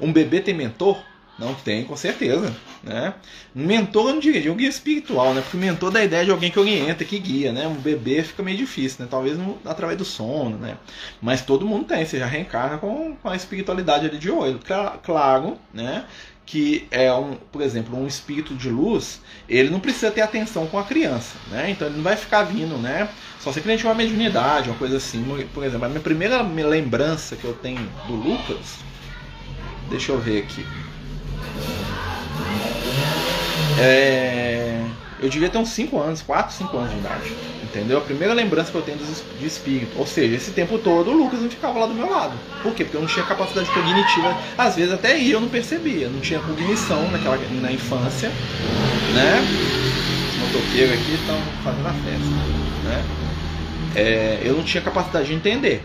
[0.00, 1.02] Um bebê tem mentor?
[1.36, 2.54] Não tem, com certeza.
[2.82, 3.12] Né?
[3.52, 5.40] Mentor eu não diria, um guia espiritual, né?
[5.40, 7.66] Porque mentor dá a ideia de alguém que orienta, que guia, né?
[7.66, 9.08] Um bebê fica meio difícil, né?
[9.10, 10.76] Talvez através do sono, né?
[11.20, 14.60] Mas todo mundo tem, você já reencarna com, com a espiritualidade ali de olho.
[15.02, 16.04] Claro, né?
[16.46, 20.78] Que é um, por exemplo, um espírito de luz, ele não precisa ter atenção com
[20.78, 21.70] a criança, né?
[21.70, 23.08] Então ele não vai ficar vindo, né?
[23.40, 25.24] Só se a tiver uma mediunidade, uma coisa assim.
[25.52, 28.78] Por exemplo, a minha primeira lembrança que eu tenho do Lucas,
[29.90, 30.64] deixa eu ver aqui.
[33.78, 34.63] É,
[35.20, 37.32] eu devia ter uns 5 anos, 4, 5 anos de idade.
[37.62, 37.98] Entendeu?
[37.98, 39.98] A primeira lembrança que eu tenho de espírito.
[39.98, 42.32] Ou seja, esse tempo todo o Lucas não ficava lá do meu lado.
[42.62, 42.84] Por quê?
[42.84, 44.36] Porque eu não tinha capacidade cognitiva.
[44.56, 46.08] Às vezes até eu não percebia.
[46.08, 48.28] Não tinha cognição naquela, na infância.
[48.28, 49.40] Né?
[50.30, 52.28] Os motoqueiros aqui estão fazendo a festa.
[52.84, 53.04] Né?
[53.96, 55.84] É, eu não tinha capacidade de entender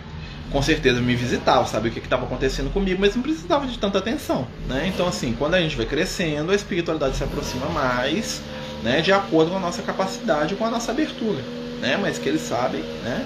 [0.51, 3.99] com certeza me visitava, sabia o que estava acontecendo comigo, mas não precisava de tanta
[3.99, 4.47] atenção.
[4.67, 4.91] Né?
[4.93, 8.41] Então, assim, quando a gente vai crescendo, a espiritualidade se aproxima mais,
[8.83, 11.41] né, de acordo com a nossa capacidade, com a nossa abertura.
[11.81, 11.97] Né?
[11.97, 13.25] Mas que eles sabem, né?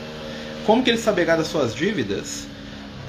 [0.65, 2.47] Como que eles saberá das suas dívidas?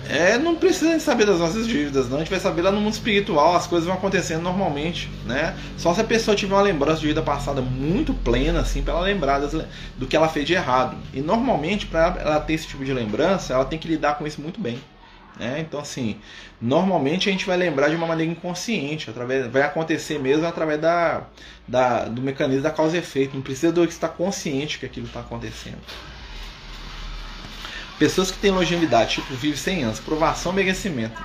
[0.09, 2.16] É, não precisa saber das nossas dívidas, não.
[2.16, 5.57] A gente vai saber lá no mundo espiritual, as coisas vão acontecendo normalmente, né?
[5.78, 9.02] Só se a pessoa tiver uma lembrança de vida passada muito plena, assim, para ela
[9.02, 9.52] lembrar das,
[9.96, 10.96] do que ela fez de errado.
[11.12, 14.42] E normalmente, para ela ter esse tipo de lembrança, ela tem que lidar com isso
[14.42, 14.78] muito bem.
[15.38, 15.61] Né?
[15.61, 16.20] Então, assim,
[16.61, 21.25] normalmente a gente vai lembrar de uma maneira inconsciente, através, vai acontecer mesmo através da,
[21.66, 23.35] da, do mecanismo da causa e efeito.
[23.35, 25.81] Não precisa do que estar consciente que aquilo está acontecendo.
[27.99, 31.23] Pessoas que têm longevidade, tipo, vive 100 anos, provação merecimento.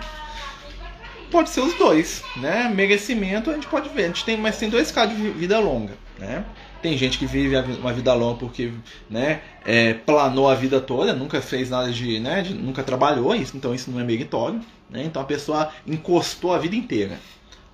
[1.31, 2.71] Pode ser os dois, né?
[2.73, 5.93] Merecimento a gente pode ver, a gente tem, mas tem dois casos de vida longa,
[6.17, 6.43] né?
[6.81, 8.71] Tem gente que vive uma vida longa porque
[9.09, 13.75] né, é, planou a vida toda, nunca fez nada de, né, de, nunca trabalhou, então
[13.75, 14.61] isso não é meritório.
[14.89, 15.03] Né?
[15.03, 17.19] Então a pessoa encostou a vida inteira.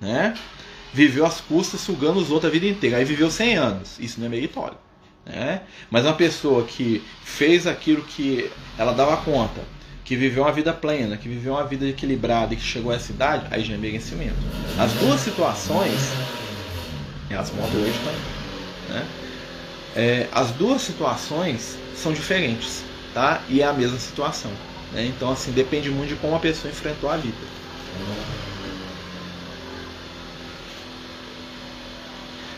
[0.02, 0.34] Né?
[0.94, 2.98] Viveu às custas, sugando os outros a vida inteira.
[2.98, 4.78] Aí viveu 100 anos, isso não é meritório.
[5.26, 5.62] Né?
[5.90, 9.62] Mas uma pessoa que fez aquilo que ela dava conta,
[10.04, 13.12] que viveu uma vida plena, que viveu uma vida equilibrada e que chegou a essa
[13.12, 14.36] idade, aí já é merecimento.
[14.78, 16.12] As duas situações,
[17.30, 18.35] elas mostram hoje também,
[18.90, 19.06] né?
[19.96, 23.42] É, as duas situações são diferentes, tá?
[23.48, 24.52] E é a mesma situação.
[24.92, 25.06] Né?
[25.06, 27.56] Então, assim, depende muito de como a pessoa enfrentou a vida.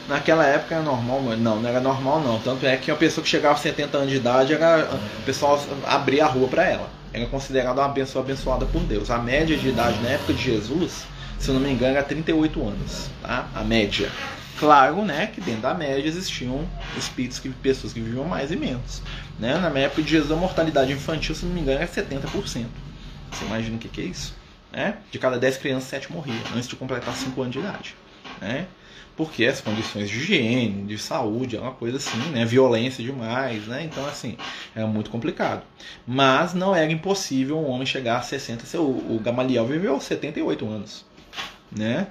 [0.08, 2.40] Naquela época era normal, não, não era normal não.
[2.40, 5.62] Tanto é que uma pessoa que chegava a 70 anos de idade, era, o pessoal
[5.86, 6.90] abria a rua para ela.
[7.13, 9.12] Era considerada uma pessoa abençoada por Deus.
[9.12, 11.04] A média de idade na época de Jesus,
[11.38, 13.48] se eu não me engano, era 38 anos, tá?
[13.54, 14.10] A média.
[14.58, 16.67] Claro, né, que dentro da média existiam
[16.98, 19.04] espíritos que pessoas que viviam mais e menos.
[19.39, 19.56] Né?
[19.58, 22.65] Na época de Jesus, a mortalidade infantil, se não me engano, era 70%.
[23.32, 24.36] Você imagina o que, que é isso?
[24.72, 24.98] Né?
[25.12, 27.96] De cada 10 crianças, 7 morriam antes de completar 5 anos de idade.
[28.41, 28.67] Né?
[29.15, 32.46] Porque as condições de higiene, de saúde, é uma coisa assim, né?
[32.46, 33.84] Violência demais, né?
[33.84, 34.38] Então, assim,
[34.76, 35.63] é muito complicado.
[36.06, 38.80] Mas não era impossível um homem chegar a 60.
[38.80, 41.04] O Gamaliel viveu 78 anos,
[41.76, 42.06] né?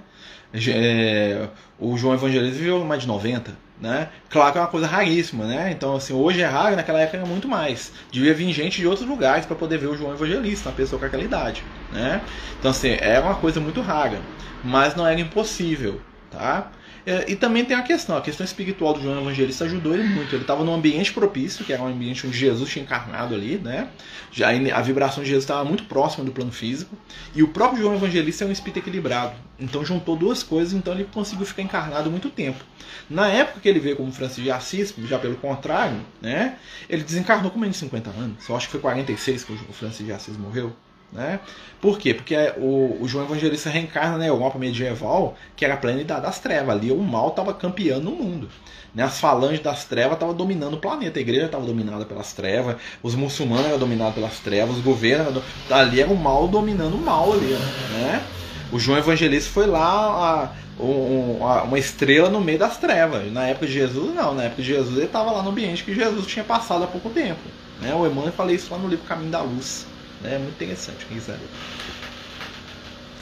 [0.68, 4.08] É, o João Evangelista viveu mais de 90, né?
[4.30, 5.70] Claro que é uma coisa raríssima, né?
[5.70, 7.92] Então, assim, hoje é raro, naquela época era muito mais.
[8.10, 11.06] Devia vir gente de outros lugares para poder ver o João Evangelista, uma pessoa com
[11.06, 12.22] aquela idade, né?
[12.58, 14.20] Então, assim, era uma coisa muito rara,
[14.64, 16.70] mas não era impossível, tá?
[17.06, 20.34] É, e também tem a questão, a questão espiritual do João Evangelista ajudou ele muito.
[20.34, 23.88] Ele estava num ambiente propício, que era um ambiente onde Jesus tinha encarnado ali, né?
[24.32, 26.96] Já a vibração de Jesus estava muito próxima do plano físico.
[27.32, 29.36] E o próprio João Evangelista é um espírito equilibrado.
[29.56, 32.64] Então juntou duas coisas, então ele conseguiu ficar encarnado muito tempo.
[33.08, 36.56] Na época que ele veio como Francisco de Assis, já pelo contrário, né?
[36.88, 38.48] Ele desencarnou com menos de 50 anos.
[38.48, 40.74] Eu acho que foi 46 que o Francisco de Assis morreu.
[41.12, 41.40] Né?
[41.80, 42.12] Por quê?
[42.12, 46.76] Porque o, o João Evangelista reencarna na Europa medieval, que era a plenidade das trevas.
[46.76, 48.48] Ali o mal estava campeando o mundo.
[48.94, 49.02] Né?
[49.02, 51.18] As falanges das trevas estavam dominando o planeta.
[51.18, 55.28] A igreja estava dominada pelas trevas, os muçulmanos eram dominados pelas trevas, os governos.
[55.28, 57.52] Eram, ali era o mal dominando o mal ali.
[57.92, 58.22] Né?
[58.72, 60.52] O João Evangelista foi lá.
[60.52, 63.32] A, uma estrela no meio das trevas.
[63.32, 64.34] Na época de Jesus, não.
[64.34, 67.08] Na época de Jesus, ele estava lá no ambiente que Jesus tinha passado há pouco
[67.08, 67.40] tempo.
[67.80, 67.94] Né?
[67.94, 69.86] O Emmanuel falei isso lá no livro Caminho da Luz.
[70.26, 71.38] É muito interessante, quem quiser.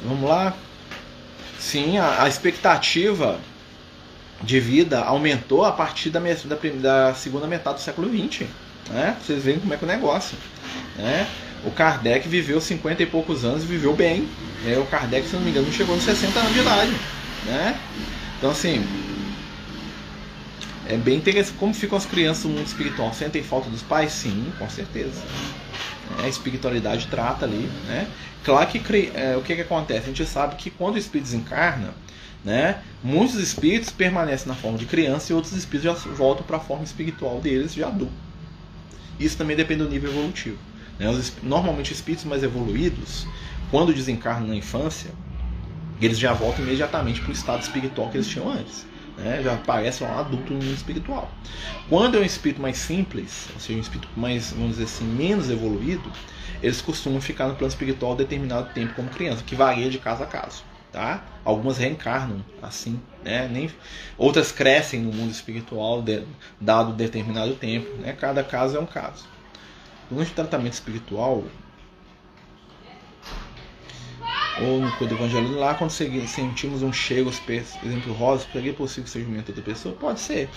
[0.05, 0.55] Vamos lá.
[1.59, 3.39] Sim, a, a, expectativa
[4.43, 8.47] de vida aumentou a partir da, da, da segunda metade do século XX.
[8.91, 9.17] Né?
[9.25, 10.37] Vocês veem como é que é o negócio.
[10.97, 11.27] Né?
[11.65, 14.29] O Kardec viveu 50 e poucos anos e viveu bem.
[14.67, 16.93] É, o Kardec, se não me engano, chegou nos 60 anos de idade.
[17.47, 17.79] Né?
[18.39, 18.85] Então, assim,
[20.87, 21.57] é bem interessante.
[21.59, 23.13] Como ficam as crianças no mundo espiritual?
[23.15, 24.13] Sentem falta dos pais?
[24.13, 25.23] Sim, com certeza.
[26.19, 28.09] É, a espiritualidade trata ali, né?
[28.45, 30.01] Claro que é, o que, que acontece?
[30.01, 31.95] A gente sabe que quando o espírito desencarna,
[32.45, 36.61] né, muitos espíritos permanecem na forma de criança e outros espíritos já voltam para a
[36.61, 38.13] forma espiritual deles de adulto.
[39.19, 40.59] Isso também depende do nível evolutivo.
[40.99, 41.09] Né?
[41.09, 43.27] Os, normalmente, espíritos mais evoluídos,
[43.71, 45.11] quando desencarnam na infância,
[46.03, 48.85] eles já voltam imediatamente para o estado espiritual que eles tinham antes
[49.17, 49.43] né?
[49.43, 51.31] já aparece um adulto no mundo espiritual.
[51.89, 55.51] Quando é um espírito mais simples, ou seja, um espírito mais, vamos dizer assim, menos
[55.51, 56.11] evoluído,
[56.63, 60.27] eles costumam ficar no plano espiritual determinado tempo como criança, que varia de caso a
[60.27, 60.63] caso.
[60.91, 61.25] Tá?
[61.45, 63.49] Algumas reencarnam assim, né?
[63.49, 63.69] Nem,
[64.17, 66.23] outras crescem no mundo espiritual de,
[66.61, 67.97] dado determinado tempo.
[67.97, 68.13] Né?
[68.13, 69.25] Cada caso é um caso.
[70.09, 71.43] Durante o tratamento espiritual,
[74.61, 77.29] ou no Código Evangelho lá, quando sentimos um cheiro,
[77.89, 79.95] exemplo, rosa, seria possível que seja o da pessoa?
[79.95, 80.49] Pode ser.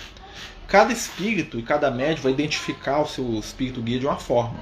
[0.67, 4.59] Cada espírito e cada médium vai identificar o seu espírito guia de uma forma.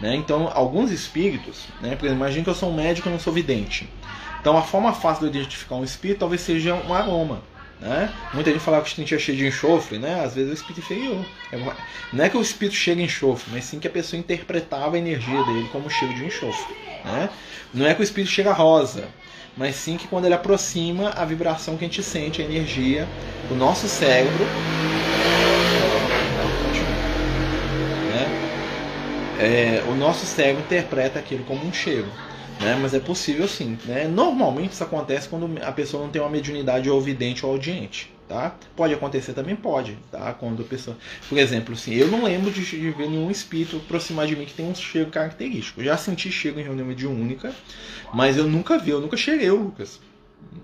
[0.00, 0.16] Né?
[0.16, 1.96] Então, alguns espíritos, né?
[1.96, 3.88] por exemplo, imagine que eu sou um médico e não sou vidente.
[4.40, 7.42] Então, a forma fácil de identificar um espírito talvez seja um aroma.
[7.80, 8.12] Né?
[8.32, 10.24] Muita gente falava que o espírito cheio de enxofre, né?
[10.24, 11.24] às vezes é o espírito inferior.
[11.52, 11.58] É
[12.12, 14.98] não é que o espírito chega em enxofre, mas sim que a pessoa interpretava a
[14.98, 16.74] energia dele como cheio de enxofre.
[17.04, 17.28] Né?
[17.72, 19.08] Não é que o espírito chega rosa,
[19.56, 23.06] mas sim que quando ele aproxima, a vibração que a gente sente, a energia,
[23.50, 24.44] o nosso cérebro.
[28.10, 28.26] Né?
[29.40, 32.08] É, o nosso cérebro interpreta aquilo como um cheiro.
[32.60, 32.78] Né?
[32.80, 33.78] Mas é possível sim.
[33.84, 34.06] Né?
[34.06, 38.12] Normalmente isso acontece quando a pessoa não tem uma mediunidade ou vidente ou audiente.
[38.26, 38.56] Tá?
[38.74, 40.32] Pode acontecer também, pode, tá?
[40.32, 40.96] Quando a pessoa,
[41.28, 44.54] por exemplo, assim, eu não lembro de, de ver nenhum espírito aproximar de mim que
[44.54, 45.82] tem um cheiro característico.
[45.82, 47.54] Eu já senti cheiro em reunião mediúnica,
[48.14, 50.00] mas eu nunca vi, eu nunca cheirei o Lucas.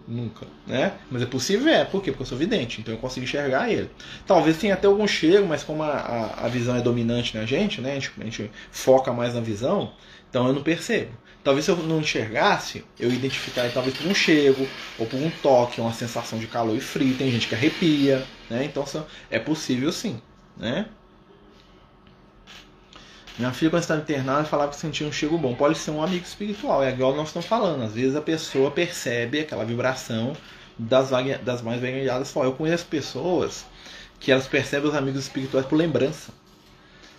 [0.09, 0.94] Nunca, né?
[1.11, 1.85] Mas é possível, é.
[1.85, 2.11] Por quê?
[2.11, 3.90] Porque eu sou vidente, então eu consigo enxergar ele.
[4.26, 7.81] Talvez tenha até algum cheiro, mas como a, a, a visão é dominante na gente,
[7.81, 7.92] né?
[7.92, 9.92] A gente, a gente foca mais na visão,
[10.29, 11.11] então eu não percebo.
[11.42, 15.81] Talvez se eu não enxergasse, eu identificaria talvez por um cheiro, ou por um toque,
[15.81, 17.16] uma sensação de calor e frio.
[17.16, 18.64] Tem gente que arrepia, né?
[18.64, 18.85] Então
[19.31, 20.20] é possível sim.
[20.57, 20.87] né?
[23.38, 25.55] Minha filha, quando estava internada, falava que sentia um cheiro bom.
[25.55, 27.83] Pode ser um amigo espiritual, é igual nós estamos falando.
[27.83, 30.37] Às vezes a pessoa percebe aquela vibração
[30.79, 31.09] das,
[31.42, 32.35] das mais variadas.
[32.35, 33.64] Eu conheço pessoas
[34.18, 36.33] que elas percebem os amigos espirituais por lembrança.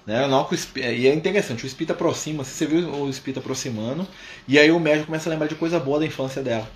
[0.06, 0.28] Né?
[0.76, 4.08] E é interessante, o espírito aproxima, você viu o espírito aproximando,
[4.48, 6.70] e aí o médico começa a lembrar de coisa boa da infância dela.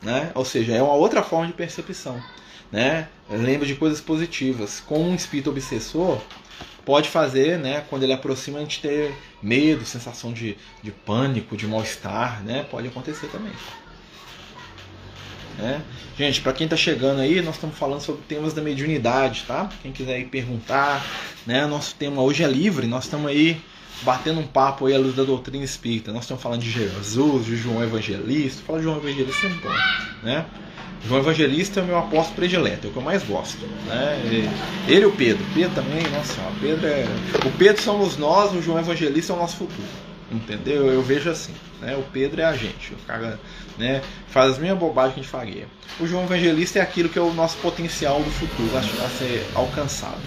[0.00, 0.30] Né?
[0.34, 2.22] Ou seja, é uma outra forma de percepção.
[2.70, 3.08] Né?
[3.28, 4.80] Lembra de coisas positivas.
[4.80, 6.20] Com um espírito obsessor,
[6.84, 11.66] pode fazer, né, quando ele aproxima, a gente ter medo, sensação de, de pânico, de
[11.66, 12.66] mal-estar, né?
[12.70, 13.52] Pode acontecer também.
[15.58, 15.82] Né?
[16.16, 19.68] Gente, para quem está chegando aí, nós estamos falando sobre temas da mediunidade, tá?
[19.82, 21.04] Quem quiser ir perguntar,
[21.46, 21.66] né?
[21.66, 23.60] Nosso tema hoje é livre, nós estamos aí
[24.02, 26.12] batendo um papo aí à luz da doutrina espírita.
[26.12, 28.62] Nós estamos falando de Jesus, de João Evangelista.
[28.66, 29.70] Falar de João Evangelista bom,
[30.22, 30.46] né?
[31.06, 33.66] João Evangelista é o meu apóstolo predileto, é o que eu mais gosto.
[33.86, 34.48] Né?
[34.86, 35.44] Ele e o Pedro.
[35.52, 37.04] Pedro também, nossa, o Pedro é.
[37.44, 39.88] O Pedro somos nós, o João Evangelista é o nosso futuro.
[40.30, 40.86] Entendeu?
[40.86, 41.52] Eu vejo assim.
[41.80, 41.96] Né?
[41.96, 42.94] O Pedro é a gente.
[42.94, 43.38] O cara
[43.78, 45.66] né, faz as mesmas bobagens que a gente faria.
[46.00, 50.20] O João Evangelista é aquilo que é o nosso potencial do futuro a, ser alcançado.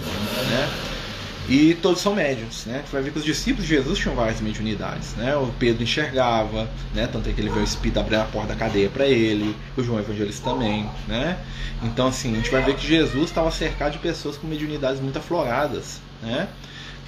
[0.49, 0.69] Né?
[1.47, 2.84] E todos são médiums, né?
[2.84, 5.36] Você vai ver que os discípulos de Jesus tinham várias mediunidades, né?
[5.36, 7.08] O Pedro enxergava, né?
[7.12, 9.84] Tanto é que ele viu o Espírito abrir a porta da cadeia para ele, o
[9.84, 11.38] João Evangelista também, né?
[11.84, 15.19] Então, assim, a gente vai ver que Jesus estava cercado de pessoas com mediunidades muito
[15.19, 16.47] afloradas, né?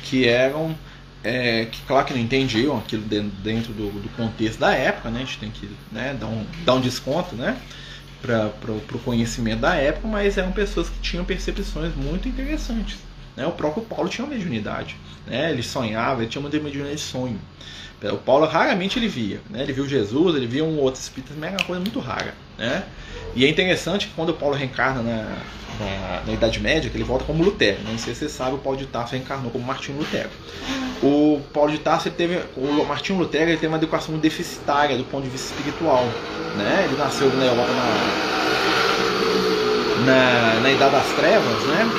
[0.03, 0.77] Que eram,
[1.23, 5.21] é, que claro que não entendiam aquilo dentro do, do, contexto da época, né?
[5.21, 7.57] A gente tem que né, dar, um, dar um desconto, né?
[8.21, 12.97] Para o conhecimento da época, mas eram pessoas que tinham percepções muito interessantes.
[13.35, 13.45] Né?
[13.45, 14.95] O próprio Paulo tinha uma mediunidade.
[15.27, 15.51] Né?
[15.51, 17.39] Ele sonhava, ele tinha uma mediunidade de sonho.
[18.03, 19.41] O Paulo raramente ele via.
[19.49, 19.63] Né?
[19.63, 22.33] Ele viu Jesus, ele via um outro espírito, mas era uma coisa muito rara.
[22.57, 22.83] Né?
[23.35, 25.35] E é interessante que quando o Paulo reencarna na,
[25.79, 27.77] na, na, Idade Média, que ele volta como Lutero.
[27.85, 30.29] Não sei se você sabe, o Paulo de Tarso reencarnou como Martinho Lutero.
[31.01, 32.39] O Paulo de Tarso teve.
[32.55, 36.03] O Martinho Lutero ele teve uma educação muito deficitária do ponto de vista espiritual.
[36.55, 36.85] Né?
[36.87, 37.71] Ele nasceu na Europa
[40.05, 41.89] na, na, na Idade das Trevas, né?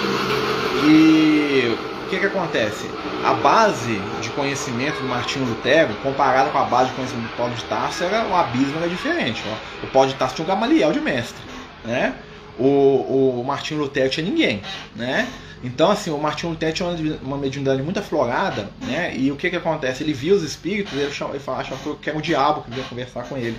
[0.87, 2.89] E o que, que acontece?
[3.25, 7.55] A base de conhecimento do Martinho Lutero, comparada com a base de conhecimento do Paulo
[7.55, 9.43] de Tarso, era, o abismo era diferente.
[9.47, 9.87] Ó.
[9.87, 11.43] O Paulo de Tarso tinha um Gamaliel de mestre.
[11.85, 12.15] Né?
[12.59, 14.63] O, o Martinho Lutero tinha ninguém.
[14.95, 15.29] Né?
[15.63, 16.89] Então, assim, o Martinho Lutero tinha
[17.23, 19.13] uma mediunidade muito aflorada, né?
[19.17, 20.05] E o que que acontece?
[20.05, 23.25] Ele via os espíritos, ele, achava, ele achava que era o diabo que vinha conversar
[23.25, 23.57] com ele.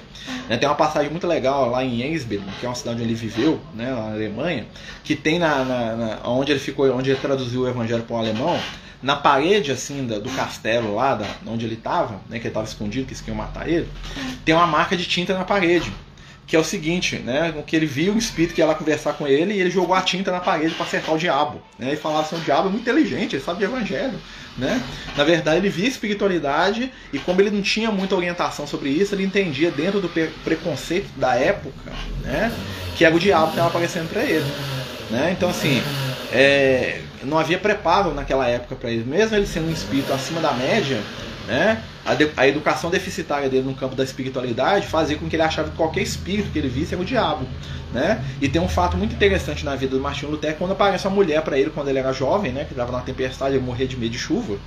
[0.48, 0.58] Né?
[0.58, 3.60] Tem uma passagem muito legal lá em Ensberg, que é uma cidade onde ele viveu,
[3.76, 4.66] né, na Alemanha,
[5.04, 8.20] que tem na, na, na onde ele ficou, onde ele traduziu o evangelho para o
[8.20, 8.58] alemão,
[9.02, 13.06] na parede assim do castelo lá, da, onde ele estava, né, que ele estava escondido,
[13.06, 13.88] que eles queriam matar ele,
[14.44, 15.92] tem uma marca de tinta na parede
[16.50, 17.54] que é o seguinte, né?
[17.68, 20.02] Que ele viu um espírito que ia lá conversar com ele e ele jogou a
[20.02, 21.62] tinta na parede para acertar o diabo.
[21.78, 21.94] Né?
[21.94, 24.20] E falava assim, o diabo é muito inteligente, ele sabe de evangelho.
[24.58, 24.82] Né?
[25.16, 29.24] Na verdade, ele via espiritualidade e como ele não tinha muita orientação sobre isso, ele
[29.24, 30.10] entendia dentro do
[30.44, 31.92] preconceito da época,
[32.24, 32.52] né?
[32.98, 34.52] Que era o diabo que estava aparecendo para ele.
[35.12, 35.32] Né?
[35.38, 35.84] Então, assim,
[36.32, 39.04] é, não havia preparo naquela época para ele.
[39.04, 41.02] Mesmo ele sendo um espírito acima da média,
[41.48, 41.82] né?
[42.06, 45.70] A, de, a, educação deficitária dele no campo da espiritualidade fazia com que ele achava
[45.70, 47.46] que qualquer espírito que ele visse era o diabo.
[47.94, 48.24] Né?
[48.40, 51.42] E tem um fato muito interessante na vida do Martinho Lutero quando aparece uma mulher
[51.42, 52.66] para ele quando ele era jovem, né?
[52.66, 54.58] que estava na tempestade e morrer de medo de chuva.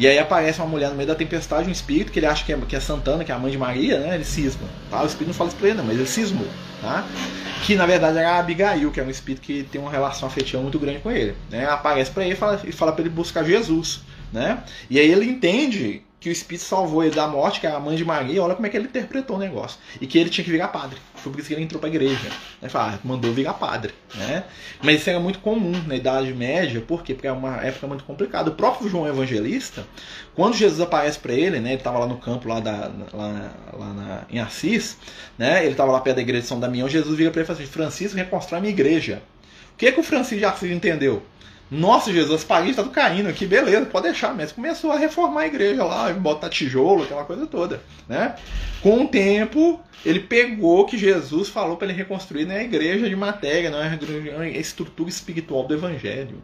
[0.00, 2.50] E aí aparece uma mulher no meio da tempestade, um espírito que ele acha que
[2.50, 4.14] é, que é Santana, que é a mãe de Maria, né?
[4.14, 4.66] Ele cisma.
[4.90, 5.02] Tá?
[5.02, 6.46] O espírito não fala isso pra ele, não, mas ele cismou.
[6.80, 7.04] Tá?
[7.66, 10.62] Que na verdade era a Abigail, que é um espírito que tem uma relação afetiva
[10.62, 11.36] muito grande com ele.
[11.50, 11.66] Né?
[11.66, 14.00] Aparece para ele e fala, fala para ele buscar Jesus.
[14.32, 14.64] Né?
[14.88, 17.96] E aí ele entende que o Espírito salvou ele da morte, que é a mãe
[17.96, 19.80] de Maria, olha como é que ele interpretou o negócio.
[19.98, 20.98] E que ele tinha que virar padre.
[21.14, 22.28] Foi por isso que ele entrou para a igreja.
[22.60, 22.68] Né?
[22.68, 23.94] Fala, ah, mandou virar padre.
[24.14, 24.44] Né?
[24.82, 27.14] Mas isso era muito comum na Idade Média, por quê?
[27.14, 28.50] Porque é uma época muito complicada.
[28.50, 29.86] O próprio João Evangelista,
[30.34, 33.92] quando Jesus aparece para ele, né, ele estava lá no campo lá, da, lá, lá
[33.94, 34.98] na, em Assis,
[35.38, 37.46] né, ele estava lá perto da igreja de São Damião, Jesus vira para ele e
[37.46, 39.22] fala assim, Francisco, reconstrói a minha igreja.
[39.72, 41.22] O que, é que o Francisco de Assis entendeu?
[41.70, 44.34] Nossa, Jesus, as paredes estão caindo aqui, beleza, pode deixar.
[44.34, 47.80] Mas começou a reformar a igreja lá, botar tijolo, aquela coisa toda.
[48.08, 48.34] Né?
[48.82, 53.14] Com o tempo, ele pegou que Jesus falou para ele reconstruir né, a igreja de
[53.14, 56.42] matéria, não é a estrutura espiritual do evangelho.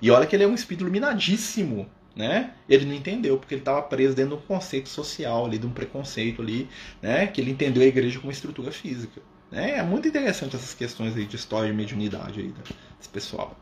[0.00, 1.86] E olha que ele é um espírito iluminadíssimo.
[2.16, 2.52] Né?
[2.68, 5.70] Ele não entendeu, porque ele estava preso dentro de um conceito social, ali, de um
[5.70, 6.68] preconceito ali,
[7.00, 7.26] né?
[7.26, 9.20] que ele entendeu a igreja como estrutura física.
[9.50, 9.72] Né?
[9.78, 12.54] É muito interessante essas questões aí de história de mediunidade aí
[12.98, 13.56] desse pessoal.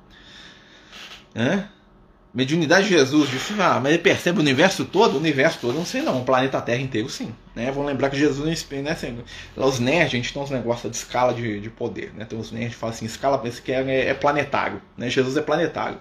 [2.32, 5.14] Mediunidade de Jesus, disse, ah, mas ele percebe o universo todo?
[5.14, 7.34] O universo todo, não sei não, o planeta Terra inteiro sim.
[7.56, 7.72] Né?
[7.72, 9.18] Vamos lembrar que Jesus, né, assim,
[9.56, 12.12] os nerds, a gente tem uns negócios de escala de, de poder.
[12.14, 12.24] Né?
[12.24, 14.80] Tem uns nerds que falam assim, escala esse que é, é, planetário.
[14.96, 15.10] Né?
[15.10, 15.98] Jesus é planetário.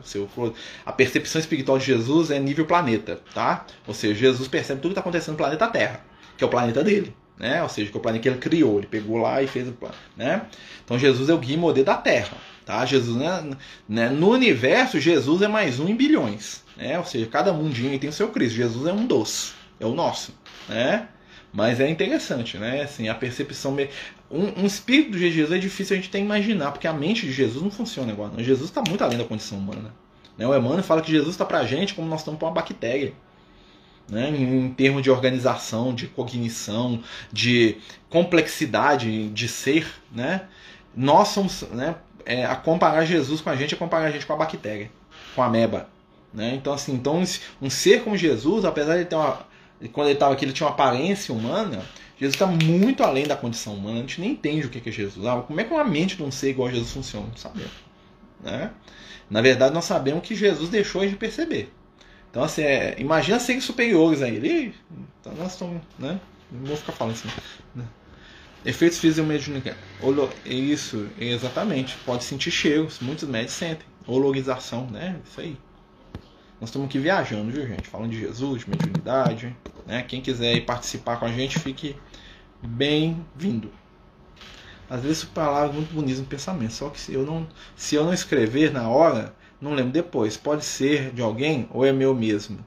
[0.85, 3.19] A percepção espiritual de Jesus é nível planeta.
[3.33, 3.65] tá?
[3.87, 6.01] Ou seja, Jesus percebe tudo que está acontecendo no planeta Terra,
[6.37, 7.15] que é o planeta dele.
[7.39, 7.63] Né?
[7.63, 9.71] Ou seja, que é o planeta que ele criou, ele pegou lá e fez o
[9.71, 9.95] plano.
[10.15, 10.43] Né?
[10.85, 12.37] Então Jesus é o guia modelo da Terra.
[12.69, 12.85] Tá?
[12.85, 13.57] Jesus, né,
[13.87, 16.63] né, no universo, Jesus é mais um em bilhões.
[16.77, 16.99] Né?
[16.99, 18.57] Ou seja, cada mundinho tem o seu Cristo.
[18.57, 20.35] Jesus é um doce, é o nosso.
[20.67, 21.07] Né?
[21.51, 22.83] Mas é interessante, né?
[22.83, 23.75] Assim, a percepção.
[24.29, 27.33] Um, um espírito de Jesus é difícil a gente ter imaginar, porque a mente de
[27.33, 28.29] Jesus não funciona igual.
[28.29, 28.43] Não.
[28.43, 29.91] Jesus está muito além da condição humana.
[30.37, 30.45] Né?
[30.45, 33.13] O Emmanuel fala que Jesus está para a gente como nós estamos para uma bactéria.
[34.07, 36.99] Né, em termos de organização, de cognição,
[37.31, 37.77] de
[38.09, 40.47] complexidade de ser, né,
[40.95, 41.95] nós somos, né,
[42.25, 44.91] é, a comparar Jesus com a gente é comparar a gente com a bactéria,
[45.35, 45.87] com a ameba.
[46.33, 46.55] Né?
[46.55, 47.23] Então, assim, então,
[47.61, 49.47] um ser como Jesus, apesar de ter uma.
[49.91, 51.83] Quando ele estava aqui, ele tinha uma aparência humana.
[52.19, 53.97] Jesus está muito além da condição humana.
[53.97, 55.25] A gente nem entende o que é Jesus.
[55.25, 57.27] Ah, como é que uma mente de um ser igual a Jesus funciona?
[57.27, 57.71] Não sabemos.
[58.43, 58.71] Né?
[59.29, 61.71] Na verdade, nós sabemos que Jesus deixou de perceber.
[62.29, 64.75] Então, assim, é, imagina seres superiores a ele.
[65.21, 65.81] Então, nós estamos.
[65.97, 66.19] Né?
[66.51, 67.29] Não vou ficar falando assim.
[67.73, 67.85] Né?
[68.65, 69.73] Efeitos fisiomediúnicos.
[70.45, 71.95] Isso, exatamente.
[72.05, 73.87] Pode sentir cheiros, muitos médicos sentem.
[74.05, 75.19] Ologização, né?
[75.25, 75.57] Isso aí.
[76.59, 77.87] Nós estamos aqui viajando, viu, gente?
[77.87, 79.55] Falando de Jesus, de mediunidade.
[79.87, 80.03] Né?
[80.03, 81.95] Quem quiser ir participar com a gente, fique
[82.61, 83.71] bem-vindo.
[84.89, 88.13] Às vezes palavras muito bonitas no pensamento, só que se eu não, se eu não
[88.13, 90.35] escrever na hora, não lembro depois.
[90.35, 92.59] Pode ser de alguém ou é meu mesmo.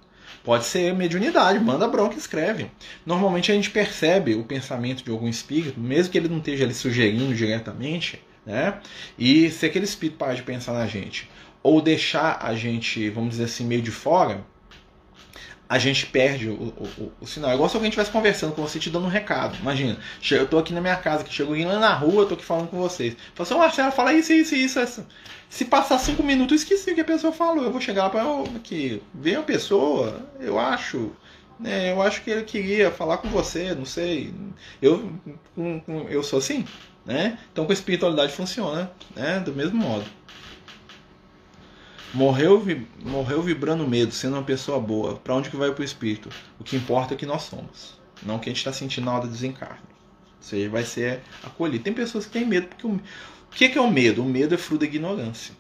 [0.45, 2.71] Pode ser mediunidade, manda bronca escreve.
[3.07, 6.75] Normalmente a gente percebe o pensamento de algum espírito, mesmo que ele não esteja ali
[6.75, 8.81] sugerindo diretamente, né?
[9.17, 11.31] E se aquele espírito parar de pensar na gente,
[11.63, 14.45] ou deixar a gente, vamos dizer assim, meio de fora,
[15.73, 17.51] a gente perde o, o, o, sinal.
[17.51, 19.57] É igual se alguém estivesse conversando com você te dando um recado.
[19.59, 19.97] Imagina,
[20.31, 22.69] eu tô aqui na minha casa, que chego lá na rua, eu tô aqui falando
[22.69, 23.17] com vocês.
[23.35, 25.07] Fala assim, Marcelo, fala isso, isso, isso, isso.
[25.49, 27.65] Se passar cinco minutos, eu esqueci o que a pessoa falou.
[27.65, 31.11] Eu vou chegar lá para que vem a pessoa, eu acho.
[31.59, 34.35] Né, eu acho que ele queria falar com você, não sei.
[34.83, 35.11] Eu,
[36.11, 36.67] eu sou assim,
[37.07, 37.39] né?
[37.51, 39.41] Então com espiritualidade funciona, né?
[39.41, 40.05] Do mesmo modo.
[42.15, 42.63] Morreu,
[43.01, 45.17] morreu vibrando medo, sendo uma pessoa boa.
[45.17, 46.29] Para onde que vai o espírito?
[46.61, 49.27] O que importa é que nós somos, não que a gente está sentindo na hora
[49.27, 49.81] do desencarne.
[50.37, 51.83] Ou seja, vai ser acolhido.
[51.83, 53.01] Tem pessoas que têm medo, porque o, o
[53.51, 54.23] que, que é o medo?
[54.23, 55.55] O medo é fruto da ignorância.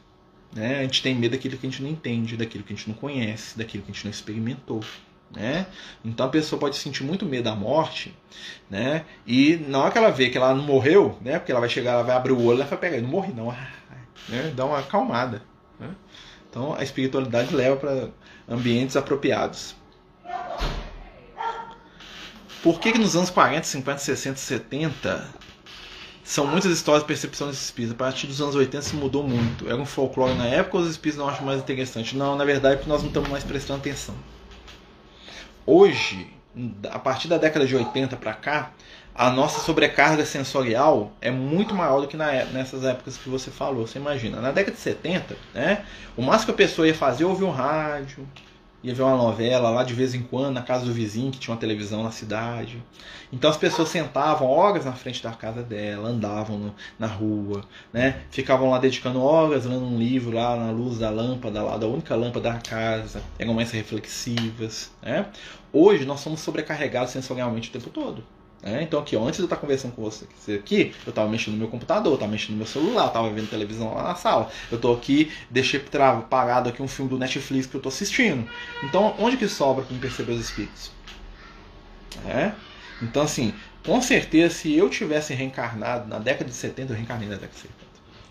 [0.54, 0.80] Né?
[0.80, 2.96] A gente tem medo daquilo que a gente não entende, daquilo que a gente não
[2.96, 4.84] conhece, daquilo que a gente não experimentou.
[5.34, 5.66] Né?
[6.04, 8.14] Então a pessoa pode sentir muito medo da morte,
[8.68, 9.06] né?
[9.26, 11.38] E na hora que ela vê que ela não morreu, né?
[11.38, 13.50] Porque ela vai chegar, ela vai abrir o olho, ela vai pegar, não morri não,
[14.28, 14.52] né?
[14.54, 15.42] Dá uma acalmada.
[16.52, 18.10] Então a espiritualidade leva para
[18.46, 19.74] ambientes apropriados.
[22.62, 25.28] Por que, que nos anos 40, 50, 60, 70
[26.22, 27.94] são muitas histórias de percepção desses espíritos?
[27.94, 29.66] A partir dos anos 80 se mudou muito.
[29.66, 32.14] Era um folclore na época ou os espíritos não acham mais interessante?
[32.14, 34.14] Não, na verdade, é porque nós não estamos mais prestando atenção.
[35.64, 36.30] Hoje,
[36.90, 38.72] a partir da década de 80 para cá,
[39.14, 43.50] a nossa sobrecarga sensorial é muito maior do que na, é, nessas épocas que você
[43.50, 43.86] falou.
[43.86, 45.84] Você imagina, na década de 70, né,
[46.16, 48.26] o máximo que a pessoa ia fazer é ouvir um rádio,
[48.82, 51.54] ia ver uma novela lá de vez em quando na casa do vizinho que tinha
[51.54, 52.82] uma televisão na cidade.
[53.32, 58.22] Então as pessoas sentavam horas na frente da casa dela, andavam no, na rua, né?
[58.30, 62.16] Ficavam lá dedicando horas lendo um livro lá na luz da lâmpada, lá da única
[62.16, 65.26] lâmpada da casa, eram mais reflexivas, né?
[65.72, 68.24] Hoje nós somos sobrecarregados sensorialmente o tempo todo.
[68.64, 71.58] É, então aqui, antes de eu estar conversando com você aqui, eu estava mexendo no
[71.58, 74.50] meu computador, estava mexendo no meu celular, estava vendo televisão lá na sala.
[74.70, 75.80] Eu estou aqui, deixei
[76.30, 78.48] parado aqui um filme do Netflix que eu estou assistindo.
[78.84, 80.92] Então, onde que sobra para me perceber os espíritos?
[82.24, 82.52] É?
[83.02, 83.52] Então, assim,
[83.84, 87.60] com certeza, se eu tivesse reencarnado na década de 70, eu reencarnei na década de
[87.62, 87.82] 70.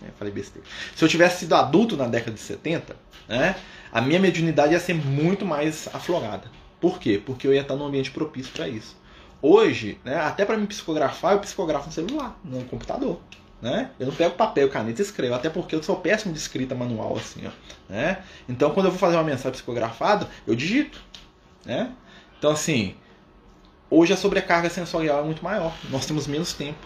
[0.06, 0.66] É, falei besteira.
[0.96, 2.96] Se eu tivesse sido adulto na década de 70,
[3.28, 3.54] né,
[3.92, 6.50] a minha mediunidade ia ser muito mais aflorada.
[6.80, 7.22] Por quê?
[7.24, 8.96] Porque eu ia estar num ambiente propício para isso.
[9.42, 13.18] Hoje, né, até para me psicografar, eu psicografo no celular, no computador.
[13.60, 13.90] Né?
[13.98, 17.16] Eu não pego papel, caneta e escrevo, até porque eu sou péssimo de escrita manual,
[17.16, 17.50] assim, ó,
[17.88, 18.18] né?
[18.48, 21.00] Então, quando eu vou fazer uma mensagem psicografada, eu digito,
[21.64, 21.92] né?
[22.36, 22.96] Então, assim,
[23.88, 26.84] hoje a sobrecarga sensorial é muito maior, nós temos menos tempo,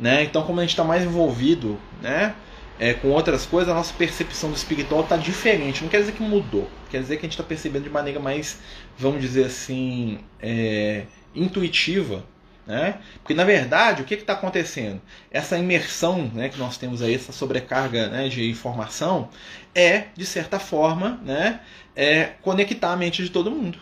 [0.00, 0.24] né?
[0.24, 2.34] Então, como a gente está mais envolvido, né?
[2.76, 5.82] É, com outras coisas, a nossa percepção do espiritual está diferente.
[5.82, 8.58] Não quer dizer que mudou, quer dizer que a gente está percebendo de maneira mais,
[8.98, 12.24] vamos dizer assim, é, intuitiva
[12.66, 13.00] Né?
[13.16, 15.00] Porque na verdade, o que está acontecendo?
[15.30, 19.28] Essa imersão né, que nós temos aí, essa sobrecarga né, de informação,
[19.74, 21.60] é, de certa forma, né,
[21.96, 23.78] é conectar a mente de todo mundo.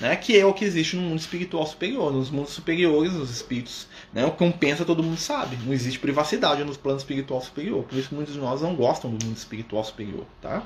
[0.00, 2.10] Né, que é o que existe no mundo espiritual superior.
[2.10, 5.58] Nos mundos superiores, os espíritos, né, o que um pensa todo mundo sabe.
[5.62, 7.84] Não existe privacidade no plano espiritual superior.
[7.84, 10.24] Por isso muitos de nós não gostam do mundo espiritual superior.
[10.40, 10.62] Tá?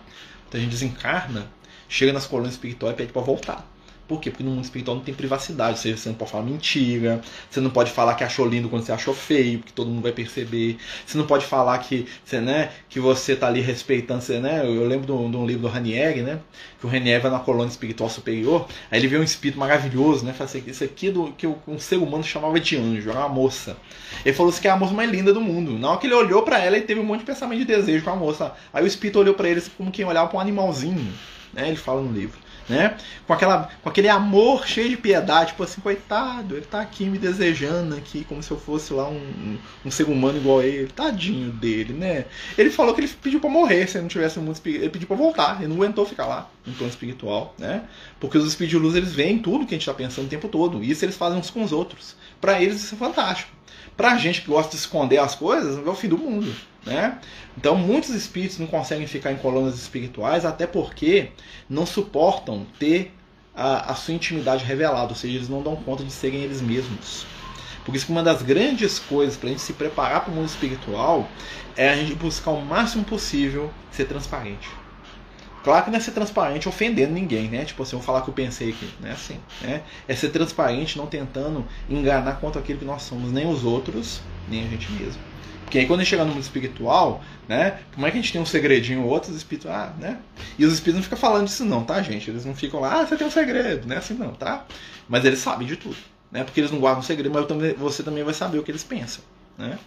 [0.47, 1.51] Então a gente desencarna,
[1.89, 3.74] chega nas colônias espirituais e pede para voltar.
[4.07, 4.31] Por quê?
[4.31, 7.71] Porque no mundo espiritual não tem privacidade, seja, você não pode falar mentira, você não
[7.71, 10.77] pode falar que achou lindo quando você achou feio, porque todo mundo vai perceber.
[11.07, 14.61] Você não pode falar que você, né, que você tá ali respeitando, você, né?
[14.63, 16.39] Eu lembro de um, livro do Ranieri, né?
[16.79, 20.35] Que o Ranieri vai na colônia espiritual superior, aí ele vê um espírito maravilhoso, né?
[20.35, 23.29] Fala assim, isso aqui é do que um ser humano chamava de anjo, era uma
[23.29, 23.75] moça.
[24.23, 25.79] Ele falou assim que é a moça mais linda do mundo.
[25.79, 28.05] Na hora que ele olhou para ela, ele teve um monte de pensamento de desejo
[28.05, 28.53] com a moça.
[28.71, 31.11] Aí o espírito olhou para ele como quem olhava para um animalzinho,
[31.55, 31.69] né?
[31.69, 32.97] Ele fala no livro né?
[33.27, 37.19] Com, aquela, com aquele amor cheio de piedade, tipo assim, coitado, ele tá aqui me
[37.19, 40.89] desejando aqui, como se eu fosse lá um, um, um ser humano igual a ele,
[40.89, 42.25] tadinho dele, né?
[42.57, 45.17] Ele falou que ele pediu para morrer se ele não tivesse muito ele pediu para
[45.17, 47.83] voltar, ele não aguentou ficar lá no plano espiritual, né?
[48.19, 50.49] Porque os espíritos de luz eles veem tudo que a gente está pensando o tempo
[50.49, 52.17] todo, e isso eles fazem uns com os outros.
[52.41, 53.51] Para eles isso é fantástico.
[53.97, 56.53] Pra gente que gosta de esconder as coisas, é o fim do mundo.
[56.85, 57.19] Né?
[57.57, 61.31] Então, muitos espíritos não conseguem ficar em colônias espirituais, até porque
[61.69, 63.15] não suportam ter
[63.55, 67.25] a, a, sua intimidade revelada, ou seja, eles não dão conta de serem eles mesmos.
[67.85, 70.47] Por isso que uma das grandes coisas para a gente se preparar para o mundo
[70.47, 71.29] espiritual
[71.77, 74.69] é a gente buscar o máximo possível ser transparente.
[75.65, 77.65] Claro que não é ser transparente ofendendo ninguém, né?
[77.65, 79.83] Tipo assim, eu vou falar que eu pensei aqui, não é assim, né?
[80.07, 84.62] É ser transparente, não tentando enganar contra aquilo que nós somos, nem os outros, nem
[84.62, 85.23] a gente mesmo.
[85.65, 87.81] Porque aí quando a gente chega no mundo espiritual, né?
[87.95, 90.19] Como é que a gente tem um segredinho ou outros espíritos, ah, né?
[90.59, 92.29] E os espíritos não ficam falando disso não, tá, gente?
[92.29, 93.97] Eles não ficam lá, ah, você tem um segredo, né?
[93.97, 94.67] Assim não, tá?
[95.09, 95.97] Mas eles sabem de tudo,
[96.31, 96.45] né?
[96.45, 99.25] Porque eles não guardam segredo, mas também, você também vai saber o que eles pensam,
[99.57, 99.79] né?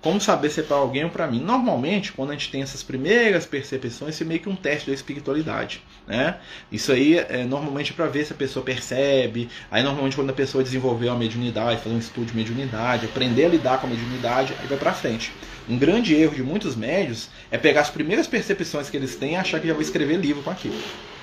[0.00, 1.40] Como saber se é para alguém ou para mim?
[1.40, 4.94] Normalmente, quando a gente tem essas primeiras percepções, isso é meio que um teste da
[4.94, 5.82] espiritualidade.
[6.06, 6.36] Né?
[6.70, 9.48] Isso aí é normalmente para ver se a pessoa percebe.
[9.70, 13.48] Aí, normalmente, quando a pessoa desenvolveu a mediunidade, fazer um estudo de mediunidade, aprender a
[13.48, 15.32] lidar com a mediunidade, aí vai para frente.
[15.68, 19.36] Um grande erro de muitos médios é pegar as primeiras percepções que eles têm e
[19.36, 20.80] achar que já vai escrever livro com aquilo.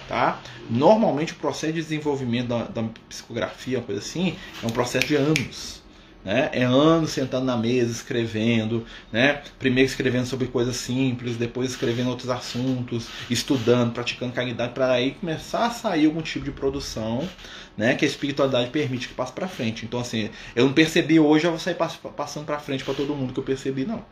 [0.08, 0.40] Tá?
[0.70, 5.16] Normalmente, o processo de desenvolvimento da, da psicografia, uma coisa assim, é um processo de
[5.16, 5.85] anos.
[6.26, 6.50] Né?
[6.52, 9.44] É anos sentando na mesa, escrevendo, né?
[9.60, 15.68] primeiro escrevendo sobre coisas simples, depois escrevendo outros assuntos, estudando, praticando caridade, para aí começar
[15.68, 17.30] a sair algum tipo de produção
[17.78, 17.94] né?
[17.94, 19.86] que a espiritualidade permite que passe para frente.
[19.86, 23.32] Então, assim, eu não percebi hoje, eu vou sair passando para frente para todo mundo
[23.32, 24.04] que eu percebi, não.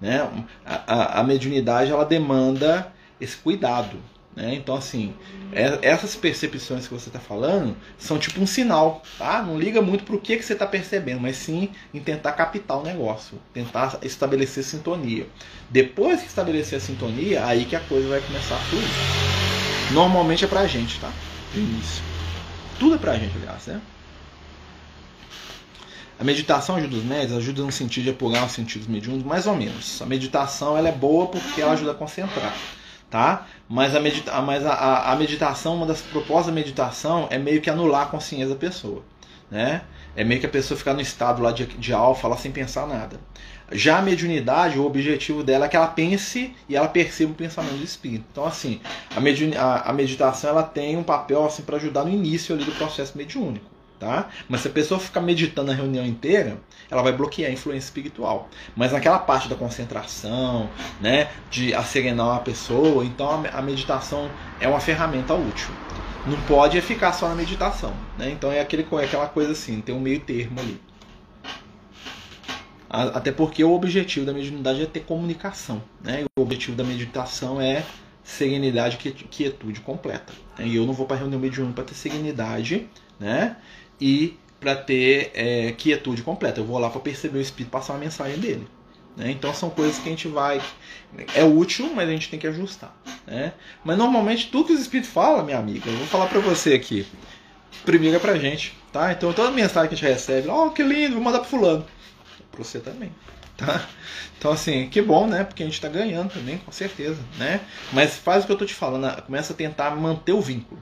[0.00, 0.26] Né?
[0.64, 2.90] A, a, a mediunidade ela demanda
[3.20, 3.98] esse cuidado,
[4.38, 4.54] né?
[4.54, 5.12] Então, assim,
[5.52, 9.42] é, essas percepções que você está falando são tipo um sinal, tá?
[9.42, 12.78] Não liga muito para o que, que você está percebendo, mas sim em tentar captar
[12.78, 15.26] o negócio, tentar estabelecer sintonia.
[15.68, 18.86] Depois que estabelecer a sintonia, aí que a coisa vai começar a fluir.
[19.92, 21.10] Normalmente é para a gente, tá?
[21.52, 22.04] No início.
[22.78, 23.80] Tudo é para a gente, aliás, né?
[26.20, 29.56] A meditação ajuda os médios, ajuda no sentido de apurar os sentidos mediúnicos, mais ou
[29.56, 30.00] menos.
[30.00, 32.54] A meditação ela é boa porque ela ajuda a concentrar
[33.10, 33.46] tá?
[33.68, 37.70] Mas a, medita mas a, a, meditação, uma das propostas da meditação é meio que
[37.70, 39.02] anular a consciência da pessoa,
[39.50, 39.82] né?
[40.16, 42.86] É meio que a pessoa ficar no estado lá de, de alfa, lá sem pensar
[42.86, 43.20] nada.
[43.70, 47.76] Já a mediunidade, o objetivo dela é que ela pense e ela perceba o pensamento
[47.76, 48.24] do espírito.
[48.32, 48.80] Então, assim,
[49.14, 52.72] a, a, a meditação ela tem um papel assim para ajudar no início ali do
[52.72, 54.28] processo mediúnico tá?
[54.48, 56.58] Mas se a pessoa ficar meditando a reunião inteira,
[56.90, 58.48] ela vai bloquear a influência espiritual.
[58.76, 60.68] Mas naquela parte da concentração,
[61.00, 64.30] né, de asserenar a pessoa, então a meditação
[64.60, 65.70] é uma ferramenta útil.
[66.26, 68.30] Não pode ficar só na meditação, né?
[68.30, 70.78] Então é aquele, é aquela coisa assim, tem um meio termo ali.
[72.90, 76.24] Até porque o objetivo da mediunidade é ter comunicação, né?
[76.38, 77.84] O objetivo da meditação é
[78.22, 80.32] serenidade quietude completa.
[80.58, 82.88] E eu não vou para reunião mediúnica para ter serenidade,
[83.18, 83.56] né?
[84.00, 86.60] E para ter é, quietude completa.
[86.60, 88.66] Eu vou lá para perceber o espírito passar uma mensagem dele.
[89.16, 89.30] Né?
[89.30, 90.60] Então são coisas que a gente vai.
[91.34, 92.94] É útil, mas a gente tem que ajustar.
[93.26, 93.52] Né?
[93.84, 97.06] Mas normalmente tudo que os espíritos falam, minha amiga, eu vou falar para você aqui.
[97.84, 98.76] Primeiro é pra gente.
[98.92, 99.12] Tá?
[99.12, 101.86] Então toda mensagem que a gente recebe, oh que lindo, vou mandar pro fulano.
[102.50, 103.12] Pra você também.
[103.56, 103.88] Tá?
[104.38, 105.42] Então assim, que bom, né?
[105.42, 107.60] Porque a gente está ganhando também, com certeza, né?
[107.92, 110.80] Mas faz o que eu tô te falando, começa a tentar manter o vínculo.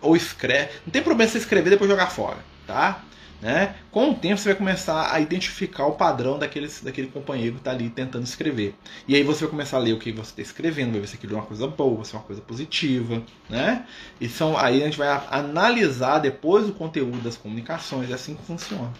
[0.00, 0.70] Ou escreve.
[0.86, 3.02] Não tem problema você escrever e depois jogar fora tá?
[3.44, 3.74] Né?
[3.90, 7.72] Com o tempo você vai começar a identificar o padrão daquele, daquele companheiro que está
[7.72, 8.74] ali tentando escrever.
[9.06, 11.16] E aí você vai começar a ler o que você está escrevendo, vai ver se
[11.16, 13.22] aquilo é uma coisa boa, se é uma coisa positiva.
[13.50, 13.84] Né?
[14.18, 18.42] E são, aí a gente vai analisar depois o conteúdo das comunicações, é assim que
[18.44, 18.92] funciona.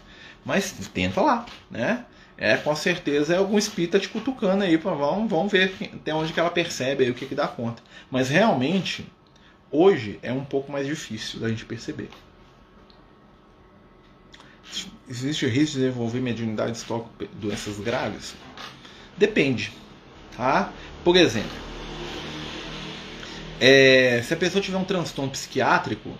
[0.44, 2.04] Mas tenta lá, né?
[2.36, 6.40] É, com certeza é algum espírita te cutucando aí, vamos, vamos ver até onde que
[6.40, 7.82] ela percebe aí o que, que dá conta.
[8.10, 9.06] Mas realmente,
[9.70, 12.10] hoje é um pouco mais difícil da gente perceber.
[15.08, 18.34] Existe risco de desenvolver mediunidade de doenças graves?
[19.16, 19.72] Depende.
[20.36, 20.72] Tá?
[21.04, 21.64] Por exemplo,
[23.60, 26.10] é, se a pessoa tiver um transtorno psiquiátrico,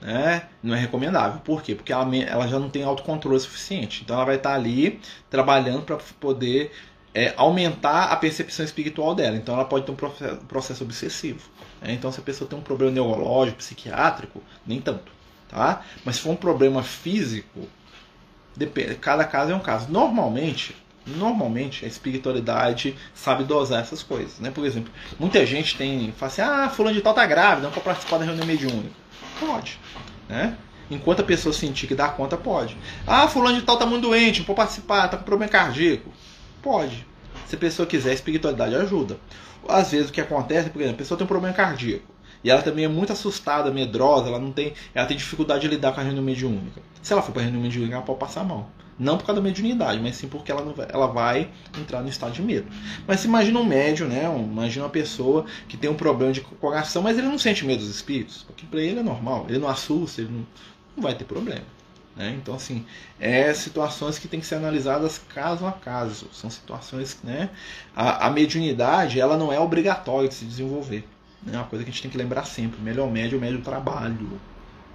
[0.00, 1.40] né, não é recomendável.
[1.40, 1.74] Por quê?
[1.74, 4.02] Porque ela, ela já não tem autocontrole suficiente.
[4.04, 5.00] Então ela vai estar ali
[5.30, 6.72] trabalhando para poder
[7.14, 9.36] é, aumentar a percepção espiritual dela.
[9.36, 11.48] Então ela pode ter um processo, processo obsessivo.
[11.80, 11.92] Né?
[11.92, 15.10] Então se a pessoa tem um problema neurológico, psiquiátrico, nem tanto.
[15.48, 15.82] Tá?
[16.04, 17.68] Mas se for um problema físico,
[18.56, 19.90] Depende, cada caso é um caso.
[19.90, 20.74] Normalmente,
[21.06, 24.50] normalmente a espiritualidade sabe dosar essas coisas, né?
[24.50, 27.84] Por exemplo, muita gente tem, fala assim, ah, fulano de tal tá grávida, não pode
[27.84, 28.94] participar da reunião mediúnica.
[29.38, 29.78] Pode,
[30.28, 30.56] né?
[30.90, 32.76] Enquanto a pessoa sentir que dá conta, pode.
[33.06, 36.10] Ah, fulano de tal tá muito doente, não pode participar, tá com problema cardíaco.
[36.62, 37.06] Pode.
[37.46, 39.18] Se a pessoa quiser, a espiritualidade ajuda.
[39.68, 42.15] Às vezes o que acontece, por exemplo, a pessoa tem um problema cardíaco.
[42.46, 45.92] E ela também é muito assustada, medrosa, ela não tem, ela tem dificuldade de lidar
[45.92, 46.80] com a reunião mediúnica.
[47.02, 48.70] Se ela for para a reunião mediúnica, ela pode passar mal.
[48.96, 52.34] Não por causa da mediunidade, mas sim porque ela, vai, ela vai entrar no estado
[52.34, 52.68] de medo.
[53.04, 54.28] Mas se imagina um médium, né?
[54.28, 57.80] Um, imagina uma pessoa que tem um problema de coração, mas ele não sente medo
[57.80, 58.44] dos espíritos.
[58.44, 60.46] Porque para ele é normal, ele não assusta, ele não,
[60.96, 61.64] não vai ter problema.
[62.14, 62.38] Né?
[62.40, 62.86] Então, assim,
[63.18, 66.28] é situações que tem que ser analisadas caso a caso.
[66.32, 67.50] São situações, né?
[67.92, 71.04] A, a mediunidade, ela não é obrigatória de se desenvolver.
[71.50, 72.80] É uma coisa que a gente tem que lembrar sempre.
[72.80, 74.40] Melhor médio, médio trabalho.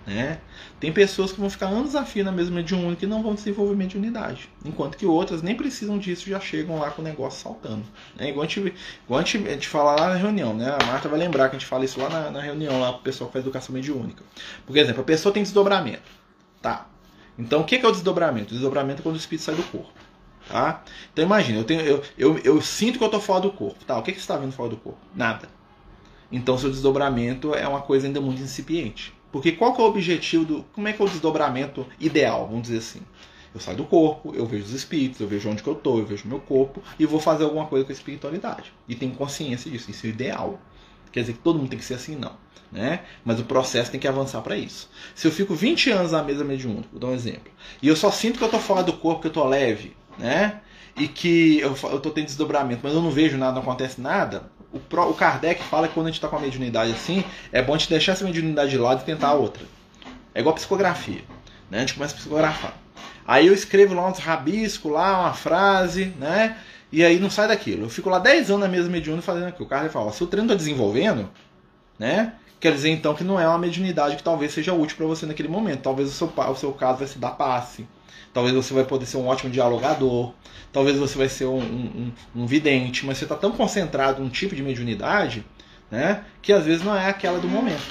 [0.06, 0.40] Né?
[0.80, 3.76] Tem pessoas que vão ficar anos a fio na mesma mediúnica e não vão desenvolver
[3.76, 4.50] mediunidade.
[4.66, 7.84] Enquanto que outras nem precisam disso, já chegam lá com o negócio saltando.
[8.18, 8.30] Né?
[8.30, 8.74] Igual, a gente,
[9.06, 10.76] igual a gente, a gente fala lá na reunião, né?
[10.82, 13.04] A Marta vai lembrar que a gente fala isso lá na, na reunião, lá pro
[13.04, 14.24] pessoal que faz educação mediúnica.
[14.66, 16.10] Por exemplo, a pessoa tem desdobramento.
[16.62, 16.88] Tá.
[17.38, 18.52] Então o que é o desdobramento?
[18.52, 19.94] O desdobramento é quando o espírito sai do corpo.
[20.48, 20.84] Tá?
[21.14, 23.86] Então imagina, eu, tenho, eu, eu, eu sinto que eu estou fora do corpo.
[23.86, 25.00] Tá, o que, que você está vendo fora do corpo?
[25.16, 25.61] Nada.
[26.32, 29.14] Então seu desdobramento é uma coisa ainda muito incipiente.
[29.32, 30.64] Porque qual que é o objetivo do.
[30.74, 33.02] Como é que é o desdobramento ideal, vamos dizer assim?
[33.54, 36.06] Eu saio do corpo, eu vejo os espíritos, eu vejo onde que eu estou, eu
[36.06, 38.72] vejo meu corpo e vou fazer alguma coisa com a espiritualidade.
[38.88, 40.60] E tenho consciência disso, isso é o ideal.
[41.12, 42.34] Quer dizer que todo mundo tem que ser assim, não.
[42.72, 43.02] Né?
[43.26, 44.90] Mas o processo tem que avançar para isso.
[45.14, 47.52] Se eu fico 20 anos na mesa mediúnica, vou dar um exemplo,
[47.82, 50.62] e eu só sinto que eu estou fora do corpo, que eu estou leve, né?
[50.96, 54.80] e que eu, estou tendo desdobramento, mas eu não vejo nada, não acontece nada, o,
[54.80, 57.74] Pro, o Kardec fala que quando a gente está com a mediunidade assim, é bom
[57.74, 59.64] a gente deixar essa mediunidade de lado e tentar outra.
[60.34, 61.22] É igual a psicografia.
[61.70, 61.78] Né?
[61.78, 62.74] A gente começa a psicografar.
[63.28, 66.58] Aí eu escrevo lá uns rabiscos, lá uma frase, né?
[66.92, 67.84] E aí não sai daquilo.
[67.86, 69.66] Eu fico lá 10 anos na mesma mediúnica fazendo aquilo.
[69.66, 71.30] O cara fala, se o treino está desenvolvendo,
[71.98, 72.34] né?
[72.60, 75.48] Quer dizer então que não é uma mediunidade que talvez seja útil para você naquele
[75.48, 75.82] momento.
[75.82, 77.88] Talvez o seu, o seu caso vai se dar passe.
[78.34, 80.34] Talvez você vai poder ser um ótimo dialogador.
[80.72, 83.06] Talvez você vai ser um, um, um vidente.
[83.06, 85.46] Mas você está tão concentrado num tipo de mediunidade
[85.92, 86.24] né?
[86.42, 87.82] Que às vezes não é aquela do momento.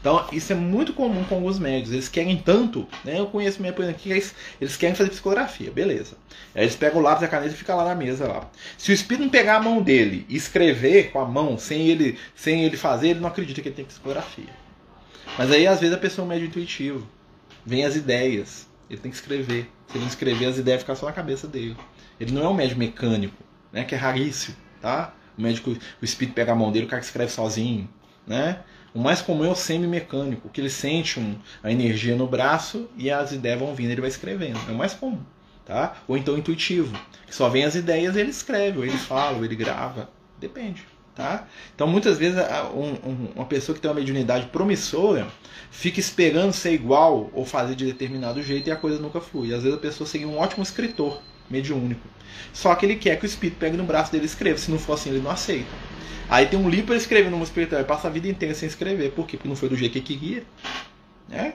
[0.00, 1.92] Então, isso é muito comum com alguns médios.
[1.92, 3.20] Eles querem tanto, né?
[3.20, 6.16] Eu conheço minha por aqui, eles, eles querem fazer psicografia, beleza.
[6.54, 8.50] Aí eles pegam o lápis e a caneta e fica lá na mesa lá.
[8.78, 12.18] Se o espírito não pegar a mão dele e escrever com a mão sem ele,
[12.34, 14.62] sem ele fazer, ele não acredita que ele tem psicografia.
[15.36, 17.06] Mas aí às vezes a pessoa é um médio intuitivo.
[17.64, 18.66] Vem as ideias.
[18.92, 19.70] Ele tem que escrever.
[19.86, 21.74] Se ele não escrever, as ideias ficam só na cabeça dele.
[22.20, 23.84] Ele não é um médio mecânico, né?
[23.84, 25.14] Que é raríssimo, tá?
[25.36, 27.88] O médico, o espírito pega a mão dele, o cara escreve sozinho,
[28.26, 28.60] né?
[28.94, 33.10] O mais comum é o semi-mecânico, que ele sente um, a energia no braço e
[33.10, 34.60] as ideias vão vindo, ele vai escrevendo.
[34.68, 35.22] É o mais comum,
[35.64, 35.96] tá?
[36.06, 36.94] Ou então intuitivo,
[37.26, 41.46] que só vem as ideias, ele escreve, ou ele fala, ou ele grava, depende, tá?
[41.74, 42.38] Então muitas vezes
[42.74, 45.26] um, um, uma pessoa que tem uma mediunidade promissora
[45.70, 49.54] fica esperando ser igual ou fazer de determinado jeito e a coisa nunca flui.
[49.54, 52.06] Às vezes a pessoa seria um ótimo escritor, mediúnico.
[52.52, 54.58] Só que ele quer que o espírito pegue no braço dele e escreva.
[54.58, 55.70] Se não for assim, ele não aceita.
[56.28, 59.12] Aí tem um livro para escrever no espiritual, ele passa a vida inteira sem escrever.
[59.12, 59.36] Por quê?
[59.36, 60.44] Porque não foi do jeito que ele queria.
[61.28, 61.54] Né?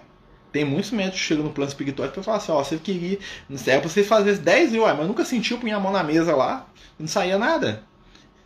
[0.51, 3.19] Tem muitos médicos que chegam no plano espiritual e falam assim, ó, você queria.
[3.65, 6.67] É pra você fazer 10 mil, mas nunca sentiu punha a mão na mesa lá,
[6.99, 7.83] não saía nada.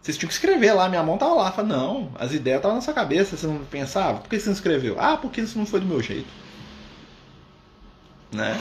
[0.01, 1.51] Vocês tinham que escrever lá, minha mão tava lá.
[1.51, 4.19] Fala, não, as ideias estavam na sua cabeça, você não pensava?
[4.19, 4.95] Por que você não escreveu?
[4.99, 6.29] Ah, porque isso não foi do meu jeito.
[8.31, 8.59] Né?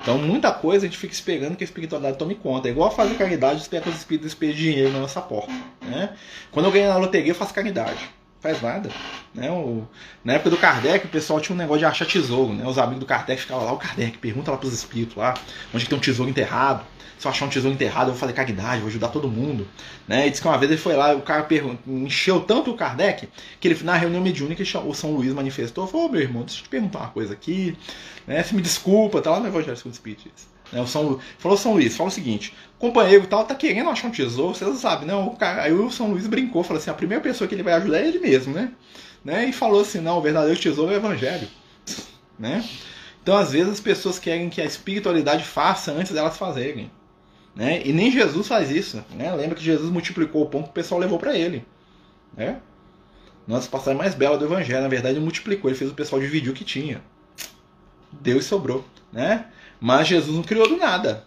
[0.00, 2.66] Então, muita coisa a gente fica esperando que a espiritualidade tome conta.
[2.66, 5.52] É igual fazer caridade, espera que os espíritos esperem dinheiro na nossa porta.
[5.80, 6.16] Né?
[6.50, 8.10] Quando eu ganho na loteria, eu faço caridade.
[8.42, 8.90] Faz nada.
[9.32, 9.50] Né?
[9.50, 9.86] O,
[10.24, 12.52] na época do Kardec, o pessoal tinha um negócio de achar tesouro.
[12.52, 12.66] Né?
[12.66, 15.34] Os amigos do Kardec ficavam lá, o Kardec pergunta lá pros espíritos lá,
[15.72, 16.84] onde tem um tesouro enterrado.
[17.18, 19.68] Se eu achar um tesouro enterrado, eu vou fazer caridade, vou ajudar todo mundo.
[20.08, 20.26] Né?
[20.26, 21.46] E disse que uma vez ele foi lá, o cara
[21.86, 23.28] encheu tanto o Kardec,
[23.60, 26.64] que ele, na reunião mediúnica, o São Luís manifestou, falou, oh, meu irmão, deixa eu
[26.64, 27.78] te perguntar uma coisa aqui.
[28.26, 28.42] Né?
[28.42, 30.28] Você me desculpa, tá lá no Evangelho segundo Espírito.
[30.72, 30.80] Né?
[30.80, 34.54] O São, falou São Luís, fala o seguinte, companheiro tal tá querendo achar um tesouro,
[34.54, 35.14] vocês sabem, né?
[35.14, 37.74] O cara, aí o São Luís brincou, falou assim, a primeira pessoa que ele vai
[37.74, 38.72] ajudar é ele mesmo, né?
[39.24, 39.44] né?
[39.46, 41.48] E falou assim, não, o verdadeiro tesouro é o evangelho,
[42.38, 42.64] né?
[43.22, 46.90] Então, às vezes, as pessoas querem que a espiritualidade faça antes delas fazerem.
[47.54, 47.80] Né?
[47.84, 49.04] E nem Jesus faz isso.
[49.14, 49.32] Né?
[49.32, 51.64] Lembra que Jesus multiplicou o pão que o pessoal levou para ele.
[52.36, 52.60] Né?
[53.46, 56.50] Nossa passagem mais bela do Evangelho, na verdade, ele multiplicou, ele fez o pessoal dividir
[56.50, 57.00] o que tinha.
[58.10, 58.84] Deu e sobrou.
[59.12, 59.46] Né?
[59.82, 61.24] Mas Jesus não criou do nada.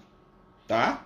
[0.66, 1.04] Tá?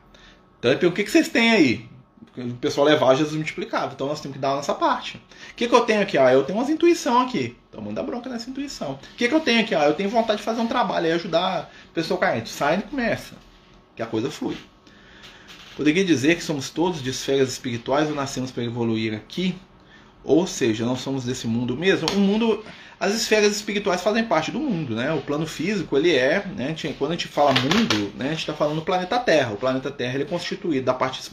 [0.59, 1.89] Então ele pergunta: o que, vocês têm aí?
[2.37, 3.91] O pessoal levava, Jesus multiplicava.
[3.93, 5.17] Então nós temos que dar a nossa parte.
[5.17, 6.15] O que, que eu tenho aqui?
[6.15, 7.57] Ah, eu tenho umas intuição aqui.
[7.67, 8.91] Então manda bronca nessa intuição.
[8.91, 9.73] O que, que eu tenho aqui?
[9.73, 12.49] Ah, eu tenho vontade de fazer um trabalho e ajudar a pessoa carente.
[12.49, 13.33] Sai e começa.
[13.95, 14.55] Que a coisa flui.
[15.75, 19.55] Poderia dizer que somos todos de esferas espirituais ou nascemos para evoluir aqui?
[20.23, 22.07] Ou seja, não somos desse mundo mesmo?
[22.11, 22.63] O mundo
[22.99, 25.13] as esferas espirituais fazem parte do mundo, né?
[25.13, 26.75] O plano físico, ele é, né?
[26.97, 28.25] Quando a gente fala mundo, né?
[28.25, 29.53] A gente está falando do planeta Terra.
[29.53, 31.31] O planeta Terra ele é constituído da parte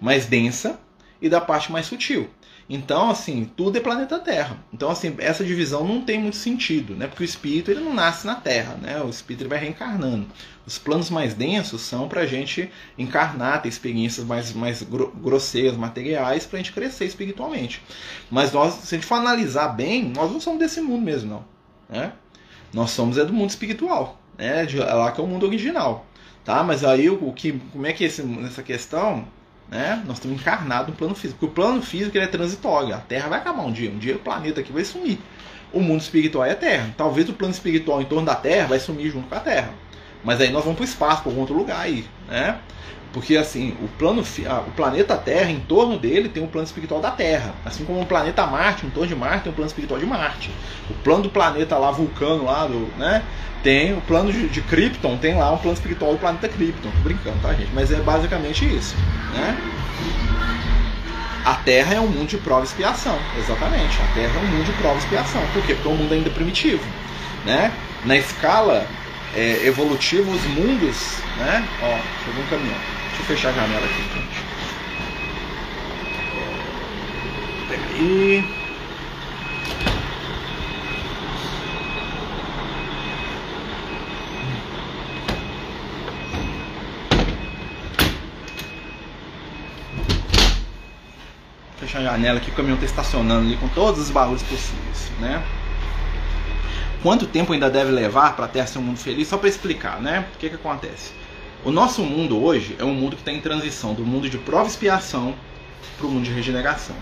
[0.00, 0.80] mais densa
[1.22, 2.28] e da parte mais sutil.
[2.68, 4.58] Então, assim, tudo é planeta Terra.
[4.72, 7.06] Então, assim, essa divisão não tem muito sentido, né?
[7.06, 9.00] Porque o espírito ele não nasce na Terra, né?
[9.00, 10.26] O espírito ele vai reencarnando.
[10.66, 16.44] Os planos mais densos são para a gente encarnar, ter experiências mais, mais grosseiras, materiais,
[16.44, 17.80] para a gente crescer espiritualmente.
[18.28, 21.44] Mas nós, se a gente for analisar bem, nós não somos desse mundo mesmo, não.
[21.88, 22.12] Né?
[22.72, 24.66] Nós somos é do mundo espiritual, né?
[24.66, 26.04] De, lá que é o mundo original.
[26.44, 26.64] Tá?
[26.64, 29.24] Mas aí o, o que, como é que é esse, essa questão
[29.70, 30.02] né?
[30.06, 31.40] Nós estamos encarnados no plano físico.
[31.40, 32.94] Porque o plano físico ele é transitório.
[32.94, 33.90] A Terra vai acabar um dia.
[33.90, 35.18] Um dia o planeta aqui vai sumir.
[35.72, 36.94] O mundo espiritual é a Terra.
[36.96, 39.70] Talvez o plano espiritual em torno da Terra vai sumir junto com a Terra.
[40.24, 42.58] Mas aí nós vamos para o espaço, para algum outro lugar aí, né?
[43.16, 47.10] Porque assim, o plano, o planeta Terra, em torno dele, tem um plano espiritual da
[47.10, 47.54] Terra.
[47.64, 50.50] Assim como o planeta Marte, em torno de Marte, tem um plano espiritual de Marte.
[50.90, 53.22] O plano do planeta lá, Vulcano, lá, do, né?
[53.62, 56.90] Tem o plano de, de Krypton, tem lá um plano espiritual do planeta Krypton.
[56.90, 57.70] Tô brincando, tá, gente?
[57.72, 58.94] Mas é basicamente isso,
[59.32, 59.56] né?
[61.42, 63.98] A Terra é um mundo de prova e expiação, exatamente.
[63.98, 65.40] A Terra é um mundo de prova e expiação.
[65.54, 65.72] Por quê?
[65.72, 66.84] Porque é um mundo ainda primitivo,
[67.46, 67.72] né?
[68.04, 68.86] Na escala
[69.34, 71.66] é, evolutiva, os mundos, né?
[71.80, 73.05] Ó, chegou um caminhão.
[73.16, 74.02] Deixa eu fechar a janela aqui.
[77.68, 78.66] Pega aí.
[91.78, 95.42] fechar a janela aqui, o caminhão está estacionando ali com todos os barulhos possíveis, né?
[97.02, 99.28] Quanto tempo ainda deve levar para ter ser um mundo feliz?
[99.28, 100.26] Só para explicar, né?
[100.34, 101.12] O que, que acontece?
[101.66, 104.66] O nosso mundo hoje é um mundo que está em transição do mundo de prova
[104.66, 105.34] e expiação
[105.98, 106.94] para o mundo de regeneração.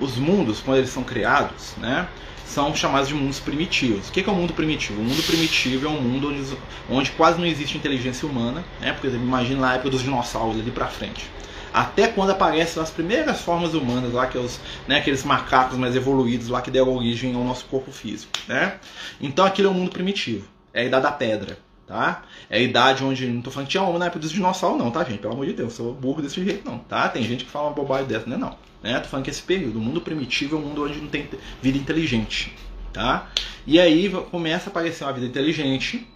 [0.00, 2.08] Os mundos, quando eles são criados, né,
[2.44, 4.08] são chamados de mundos primitivos.
[4.08, 5.00] O que é o mundo primitivo?
[5.00, 6.56] O mundo primitivo é um mundo onde,
[6.90, 10.88] onde quase não existe inteligência humana, né, porque imagina na época dos dinossauros ali para
[10.88, 11.30] frente
[11.72, 15.96] até quando aparecem as primeiras formas humanas lá, que é os, né, aqueles macacos mais
[15.96, 18.78] evoluídos lá que deram origem ao nosso corpo físico, né?
[19.20, 22.22] Então aquilo é um mundo primitivo, é a idade da pedra, tá?
[22.54, 24.88] É a idade onde, não tô falando que tinha homem na época dos dinossauros não,
[24.88, 25.18] tá gente?
[25.18, 27.08] Pelo amor de Deus, eu sou burro desse jeito não, tá?
[27.08, 28.36] Tem gente que fala uma bobagem dessa, né?
[28.36, 29.00] Não, né?
[29.00, 31.28] Tô falando que esse período, o mundo primitivo é um mundo onde não tem
[31.60, 32.54] vida inteligente,
[32.92, 33.28] tá?
[33.66, 36.06] E aí começa a aparecer uma vida inteligente,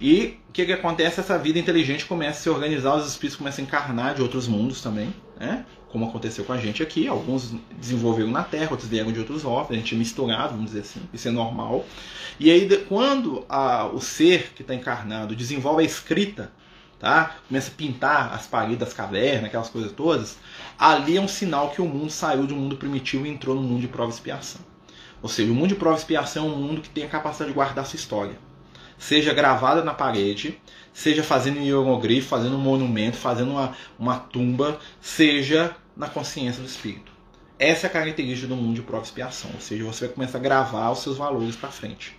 [0.00, 1.18] e o que, que acontece?
[1.18, 4.80] Essa vida inteligente começa a se organizar, os espíritos começam a encarnar de outros mundos
[4.80, 5.66] também, né?
[5.90, 7.08] Como aconteceu com a gente aqui.
[7.08, 10.80] Alguns desenvolveram na Terra, outros vieram de outros orbes, a gente é misturado, vamos dizer
[10.80, 11.84] assim, isso é normal.
[12.38, 16.52] E aí, quando a, o ser que está encarnado desenvolve a escrita,
[16.98, 17.36] tá?
[17.48, 20.36] Começa a pintar as paredes das cavernas, aquelas coisas todas,
[20.78, 23.80] ali é um sinal que o mundo saiu um mundo primitivo e entrou no mundo
[23.80, 24.60] de prova e expiação.
[25.22, 27.50] Ou seja, o mundo de prova e expiação é um mundo que tem a capacidade
[27.50, 28.48] de guardar sua história
[28.98, 30.60] seja gravada na parede,
[30.98, 36.66] seja fazendo um hierogrifo, fazendo um monumento, fazendo uma, uma tumba, seja na consciência do
[36.66, 37.12] espírito.
[37.56, 40.40] Essa é a característica do mundo de prova expiação, ou seja, você vai começar a
[40.40, 42.18] gravar os seus valores para frente.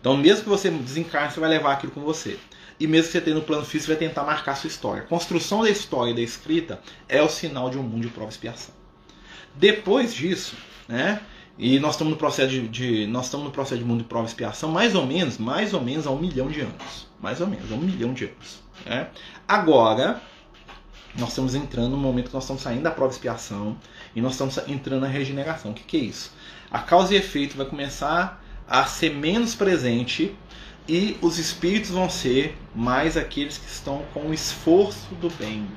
[0.00, 2.38] Então, mesmo que você desencarne, você vai levar aquilo com você.
[2.78, 5.02] E mesmo que você tenha no plano físico, você vai tentar marcar a sua história.
[5.02, 8.30] A construção da história e da escrita é o sinal de um mundo de prova
[8.30, 8.72] expiação.
[9.56, 10.54] Depois disso,
[10.86, 11.20] né,
[11.62, 14.24] e nós estamos no processo de, de, nós estamos no processo de mundo de prova
[14.24, 17.06] e expiação mais ou menos, mais ou menos há um milhão de anos.
[17.20, 18.62] Mais ou menos, há um milhão de anos.
[18.86, 19.08] Né?
[19.46, 20.22] Agora,
[21.18, 23.76] nós estamos entrando no momento que nós estamos saindo da prova expiação
[24.16, 25.72] e nós estamos entrando na regeneração.
[25.72, 26.32] O que, que é isso?
[26.70, 30.34] A causa e efeito vai começar a ser menos presente
[30.88, 35.68] e os espíritos vão ser mais aqueles que estão com o esforço do bem.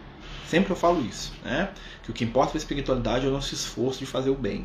[0.47, 1.71] Sempre eu falo isso, né?
[2.03, 4.63] Que o que importa para a espiritualidade é o nosso esforço de fazer o bem.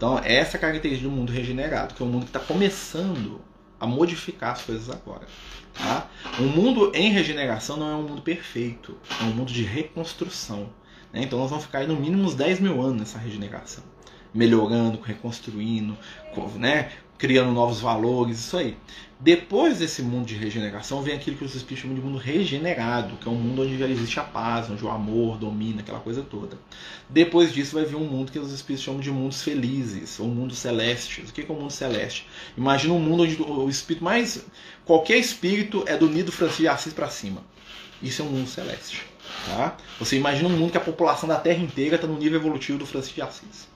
[0.00, 3.38] Então, essa é a característica do mundo regenerado, que é um mundo que está começando
[3.78, 5.26] a modificar as coisas agora.
[5.74, 6.08] Tá?
[6.40, 10.70] Um mundo em regeneração não é um mundo perfeito, é um mundo de reconstrução.
[11.12, 11.24] Né?
[11.24, 13.84] Então, nós vamos ficar aí no mínimo uns 10 mil anos nessa regeneração
[14.32, 15.98] melhorando, reconstruindo,
[16.54, 16.92] né?
[17.18, 18.78] criando novos valores, isso aí.
[19.22, 23.28] Depois desse mundo de regeneração vem aquilo que os espíritos chamam de mundo regenerado, que
[23.28, 26.56] é um mundo onde já existe a paz, onde o amor domina, aquela coisa toda.
[27.08, 30.58] Depois disso vai vir um mundo que os espíritos chamam de mundos felizes, ou mundos
[30.58, 31.28] celestes.
[31.28, 32.26] O que é o um mundo celeste?
[32.56, 34.44] Imagina um mundo onde o espírito mais.
[34.86, 37.42] qualquer espírito é do nido Francisco de Assis para cima.
[38.02, 39.04] Isso é um mundo celeste.
[39.46, 39.76] Tá?
[39.98, 42.86] Você imagina um mundo que a população da Terra inteira está no nível evolutivo do
[42.86, 43.68] Francisco de Assis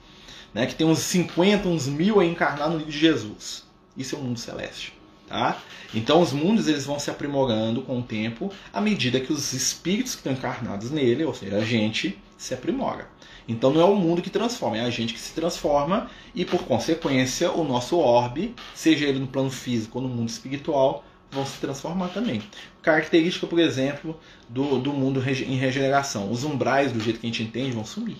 [0.55, 3.65] né, que tem uns 50, uns mil a encarnar no livro de Jesus.
[3.97, 4.93] Isso é um mundo celeste.
[5.27, 5.57] Tá?
[5.93, 10.13] Então os mundos eles vão se aprimorando com o tempo à medida que os espíritos
[10.13, 13.07] que estão encarnados nele, ou seja, a gente, se aprimora.
[13.47, 16.63] Então não é o mundo que transforma, é a gente que se transforma e por
[16.63, 21.59] consequência o nosso orbe, seja ele no plano físico ou no mundo espiritual, vão se
[21.59, 22.41] transformar também.
[22.81, 26.31] Característica, por exemplo, do, do mundo em regeneração.
[26.31, 28.17] Os umbrais, do jeito que a gente entende, vão sumir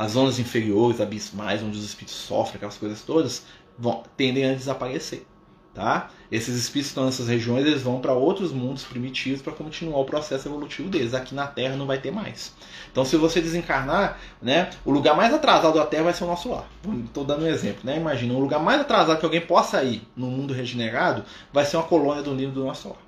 [0.00, 3.44] as zonas inferiores, abismais, onde os espíritos sofrem, aquelas coisas todas,
[3.78, 5.26] vão, tendem a desaparecer.
[5.80, 6.10] Tá?
[6.30, 10.46] Esses espíritos estão nessas regiões eles vão para outros mundos primitivos para continuar o processo
[10.46, 11.14] evolutivo deles.
[11.14, 12.54] Aqui na Terra não vai ter mais.
[12.92, 16.50] Então, se você desencarnar, né, o lugar mais atrasado da Terra vai ser o nosso
[16.50, 16.68] lar.
[17.06, 17.80] Estou dando um exemplo.
[17.82, 17.96] Né?
[17.96, 21.86] Imagina, o lugar mais atrasado que alguém possa ir no mundo regenerado vai ser uma
[21.86, 22.98] colônia do nível do nosso lar.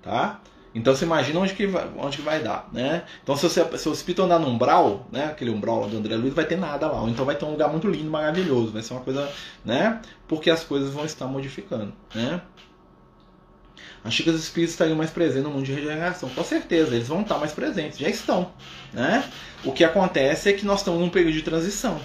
[0.00, 0.40] Tá?
[0.74, 3.04] Então você imagina onde que vai, onde que vai dar, né?
[3.22, 6.16] Então se, você, se o espírito andar no umbral, né, aquele umbral lá do André
[6.16, 7.00] Luiz, vai ter nada lá.
[7.00, 9.30] Ou então vai ter um lugar muito lindo, maravilhoso, vai ser uma coisa,
[9.64, 10.00] né?
[10.28, 12.42] Porque as coisas vão estar modificando, né?
[14.08, 16.28] Que os espíritos estariam mais presentes no mundo de regeneração.
[16.28, 18.52] Com certeza, eles vão estar mais presentes, já estão,
[18.92, 19.24] né?
[19.64, 22.00] O que acontece é que nós estamos num período de transição.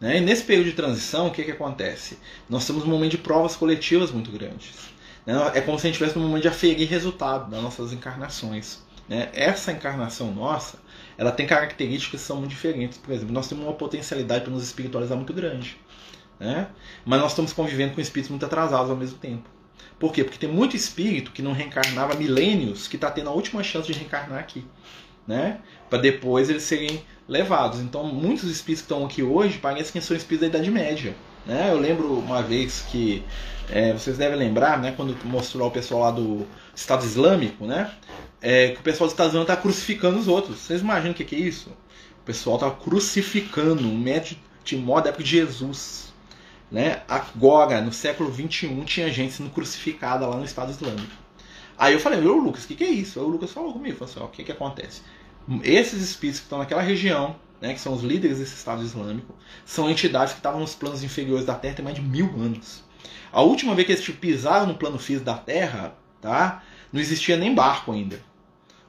[0.00, 0.18] Né?
[0.18, 2.18] E nesse período de transição, o que, que acontece?
[2.48, 4.93] Nós temos um momento de provas coletivas muito grandes.
[5.26, 5.34] Né?
[5.54, 8.82] É como se a gente estivesse no momento de aferir resultado das nossas encarnações.
[9.08, 9.28] Né?
[9.32, 10.78] Essa encarnação nossa,
[11.16, 12.98] ela tem características que são muito diferentes.
[12.98, 15.76] Por exemplo, nós temos uma potencialidade para nos espiritualizar muito grande.
[16.38, 16.68] Né?
[17.04, 19.48] Mas nós estamos convivendo com espíritos muito atrasados ao mesmo tempo.
[19.98, 20.24] Por quê?
[20.24, 23.86] Porque tem muito espírito que não reencarnava há milênios que está tendo a última chance
[23.86, 24.64] de reencarnar aqui.
[25.26, 25.60] Né?
[25.88, 27.80] Para depois eles serem levados.
[27.80, 31.14] Então, muitos espíritos que estão aqui hoje parecem que são espíritos da Idade Média.
[31.46, 31.70] Né?
[31.70, 33.22] Eu lembro uma vez que
[33.70, 37.90] é, vocês devem lembrar, né, quando mostrou o pessoal lá do Estado Islâmico, né,
[38.40, 40.58] é, que o pessoal do Estado Islâmico está crucificando os outros.
[40.58, 41.70] Vocês imaginam o que, que é isso?
[42.20, 46.12] O pessoal está crucificando um médico de moda da época de Jesus.
[46.70, 47.02] Né?
[47.06, 51.12] Agora, no século XXI, tinha gente sendo crucificada lá no Estado Islâmico.
[51.76, 53.18] Aí eu falei, ô Lucas, o que, que é isso?
[53.18, 55.02] Aí o Lucas falou comigo, falou assim, o que, que acontece?
[55.62, 59.34] Esses espíritos que estão naquela região, né, que são os líderes desse Estado Islâmico,
[59.64, 62.84] são entidades que estavam nos planos inferiores da Terra tem mais de mil anos.
[63.32, 67.54] A última vez que eles pisaram no plano físico da Terra, tá, não existia nem
[67.54, 68.20] barco ainda.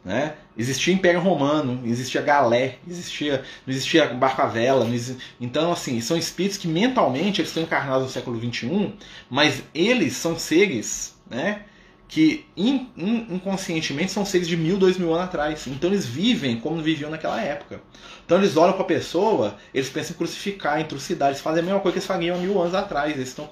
[0.05, 0.36] Né?
[0.55, 4.88] Existia Império Romano, existia Galé, existia, não existia barco à vela.
[4.88, 5.18] Existia...
[5.41, 8.93] Então, assim, são espíritos que mentalmente eles estão encarnados no século XXI,
[9.28, 11.63] mas eles são seres né,
[12.07, 15.66] que in, in, inconscientemente são seres de mil, dois mil anos atrás.
[15.66, 17.82] Então eles vivem como viviam naquela época.
[18.26, 21.63] Então eles olham para a pessoa, eles pensam em crucificar, em trucidar, eles fazem a
[21.63, 23.13] mesma coisa que eles faziam há mil anos atrás.
[23.13, 23.47] Eles, estão,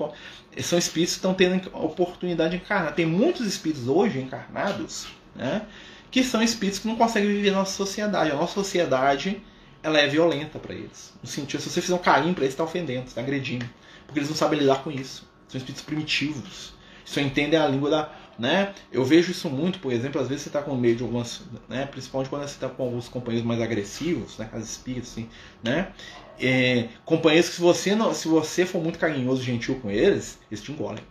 [0.61, 2.95] são espíritos que estão tendo oportunidade de encarnar.
[2.95, 5.61] Tem muitos espíritos hoje encarnados, né,
[6.09, 8.31] que são espíritos que não conseguem viver na nossa sociedade.
[8.31, 9.41] A nossa sociedade
[9.83, 11.13] ela é violenta para eles.
[11.21, 13.69] No sentido, se você fizer um carinho para eles, está ofendendo, está agredindo.
[14.07, 15.27] Porque eles não sabem lidar com isso.
[15.47, 16.73] São espíritos primitivos.
[17.05, 18.73] Só entendem a língua da, né?
[18.91, 21.85] Eu vejo isso muito, por exemplo, às vezes você está com medo de algumas, né?
[21.85, 24.49] principalmente quando você está com alguns companheiros mais agressivos, né?
[24.51, 25.29] as espíritos, assim,
[25.63, 25.91] né?
[26.39, 30.39] É, companheiros que se você, não, se você for muito carinhoso e gentil com eles,
[30.49, 31.03] eles te engolem.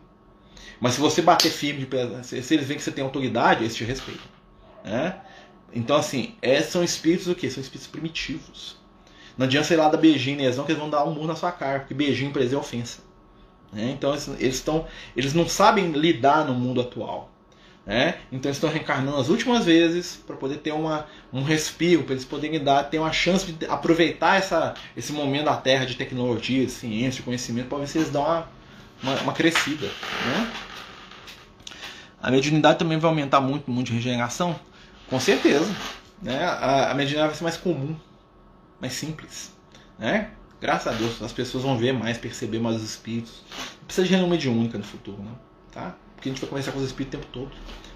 [0.81, 3.85] Mas se você bater firme, de, se, eles veem que você tem autoridade, eles te
[3.85, 4.27] respeitam.
[4.85, 5.17] Né?
[5.73, 7.49] Então, assim, é, são espíritos o quê?
[7.49, 8.77] São espíritos primitivos.
[9.39, 11.53] Não adianta ir lá dar beijinho não, que eles vão dar um murro na sua
[11.53, 13.01] cara, porque beijinho para eles é ofensa.
[13.73, 13.91] Né?
[13.93, 17.31] Então eles, estão, eles não sabem lidar no mundo atual.
[17.85, 18.17] Né?
[18.31, 22.25] Então eles estão reencarnando as últimas vezes para poder ter uma, um respiro, para eles
[22.25, 27.25] poderem dar, ter uma chance de aproveitar essa, esse momento da Terra de tecnologia, ciência,
[27.25, 28.49] conhecimento, para ver se eles dão uma,
[29.03, 29.87] uma, uma crescida.
[29.87, 30.53] Né?
[32.23, 34.59] A mediunidade também vai aumentar muito no mundo de regeneração?
[35.09, 35.69] Com certeza.
[36.23, 37.97] né, a, a mediunidade vai ser mais comum,
[38.81, 39.53] mais simples.
[39.99, 40.31] Né?
[40.63, 43.43] Graças a Deus as pessoas vão ver mais, perceber mais os espíritos.
[43.81, 45.37] Não precisa de reunião mediúnica no futuro, não.
[45.73, 45.97] Tá?
[46.15, 47.51] Porque a gente vai conversar com os espíritos o tempo todo.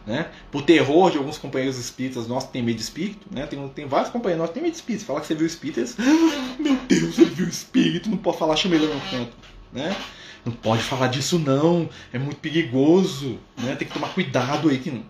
[0.04, 0.28] Né?
[0.50, 3.46] Por terror de alguns companheiros espíritas nossos que têm medo de espírito, né?
[3.46, 5.04] Tem, tem vários companheiros nossos que têm medo de espírito.
[5.04, 8.56] Falar que você viu espírito, eles, ah, meu Deus, você viu espírito, não pode falar,
[8.56, 9.32] chama ele no canto,
[9.72, 9.96] né?
[10.44, 13.74] Não pode falar disso não, é muito perigoso, né?
[13.74, 15.04] Tem que tomar cuidado aí que não,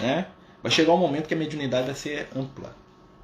[0.00, 0.26] né?
[0.60, 2.74] Vai chegar um momento que a mediunidade vai ser ampla.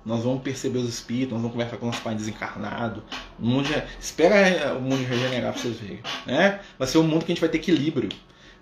[0.04, 3.02] Nós vamos perceber os espíritos, nós vamos conversar com nossos pais desencarnados.
[3.38, 6.60] O mundo já, espera o mundo regenerar para vocês verem, né?
[6.78, 8.10] Vai ser um mundo que a gente vai ter equilíbrio.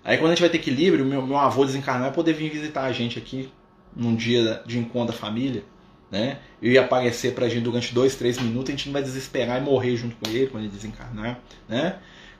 [0.05, 2.83] Aí quando a gente vai ter equilíbrio, meu, meu avô desencarnar vai poder vir visitar
[2.83, 3.49] a gente aqui
[3.95, 5.63] num dia de encontro da família.
[6.09, 6.37] Né?
[6.61, 9.65] Eu ia aparecer pra gente durante dois, três minutos, a gente não vai desesperar e
[9.65, 11.39] morrer junto com ele quando ele desencarnar.
[11.67, 11.95] Né?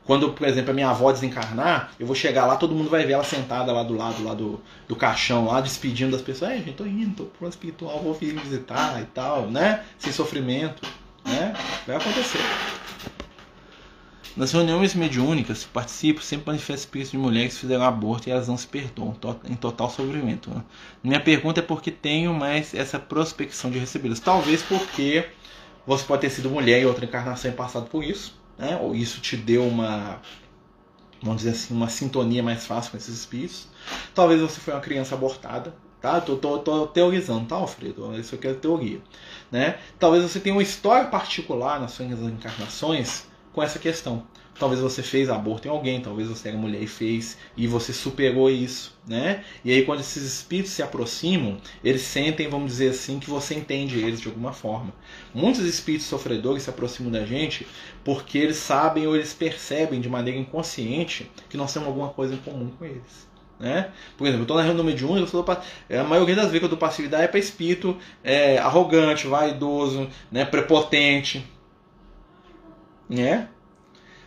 [0.05, 3.13] Quando, por exemplo, a minha avó desencarnar, eu vou chegar lá, todo mundo vai ver
[3.13, 6.51] ela sentada lá do lado lá do, do caixão, lá despedindo das pessoas.
[6.51, 9.83] É, gente, tô indo, tô pro espiritual, vou vir visitar e tal, né?
[9.97, 10.85] Sem sofrimento,
[11.25, 11.53] né?
[11.87, 12.39] Vai acontecer.
[14.35, 18.57] Nas reuniões mediúnicas participo, sempre manifesto espíritos de mulheres que fizeram aborto e elas não
[18.57, 19.15] se perdoam,
[19.47, 20.49] em total sofrimento.
[20.49, 20.63] Né?
[21.03, 24.19] Minha pergunta é por que tenho mais essa prospecção de recebê-las?
[24.19, 25.29] Talvez porque
[25.85, 28.77] você pode ter sido mulher em outra encarnação e passado por isso, né?
[28.81, 30.19] ou isso te deu uma,
[31.21, 33.67] vamos dizer assim, uma sintonia mais fácil com esses espíritos.
[34.13, 36.21] Talvez você foi uma criança abortada, tá?
[36.21, 38.17] Tô, tô, tô teorizando, tá, Alfredo?
[38.19, 39.01] Isso aqui é teoria,
[39.51, 39.77] né?
[39.99, 44.23] Talvez você tenha uma história particular nas suas encarnações com essa questão.
[44.59, 48.51] Talvez você fez aborto em alguém, talvez você era mulher e fez, e você superou
[48.51, 49.43] isso, né?
[49.65, 53.99] E aí quando esses espíritos se aproximam, eles sentem, vamos dizer assim, que você entende
[53.99, 54.93] eles de alguma forma.
[55.33, 57.65] Muitos espíritos sofredores se aproximam da gente
[58.03, 62.37] porque eles sabem ou eles percebem de maneira inconsciente que nós temos alguma coisa em
[62.37, 63.33] comum com eles.
[63.59, 63.91] Né?
[64.17, 65.45] Por exemplo, eu estou na reunião mediúnica, eu sou,
[65.89, 70.09] é, a maioria das vezes que eu dou passividade é para espírito é, arrogante, vaidoso,
[70.31, 71.45] né, prepotente,
[73.13, 73.47] né?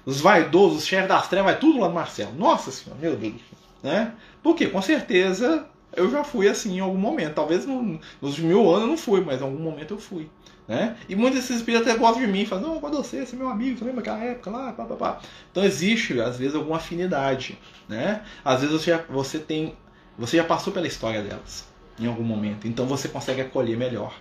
[0.05, 2.33] Os vaidosos, os chefes das trevas, vai tudo lá no Marcelo.
[2.37, 3.35] Nossa senhora, meu Deus.
[3.83, 4.13] Né?
[4.43, 5.67] Porque com certeza
[5.97, 7.35] eu já fui assim em algum momento.
[7.35, 10.29] Talvez no, nos mil anos eu não fui, mas em algum momento eu fui.
[10.69, 10.97] Né?
[11.09, 13.49] E muitos desses espíritos até gostam de mim, falam, não, quando você, você é meu
[13.49, 15.21] amigo, você lembra aquela época lá, pá, pá, pá.
[15.51, 17.59] Então existe, às vezes, alguma afinidade.
[17.89, 18.23] Né?
[18.45, 19.75] Às vezes você, já, você tem.
[20.19, 21.65] Você já passou pela história delas
[21.99, 22.67] em algum momento.
[22.67, 24.15] Então você consegue acolher melhor.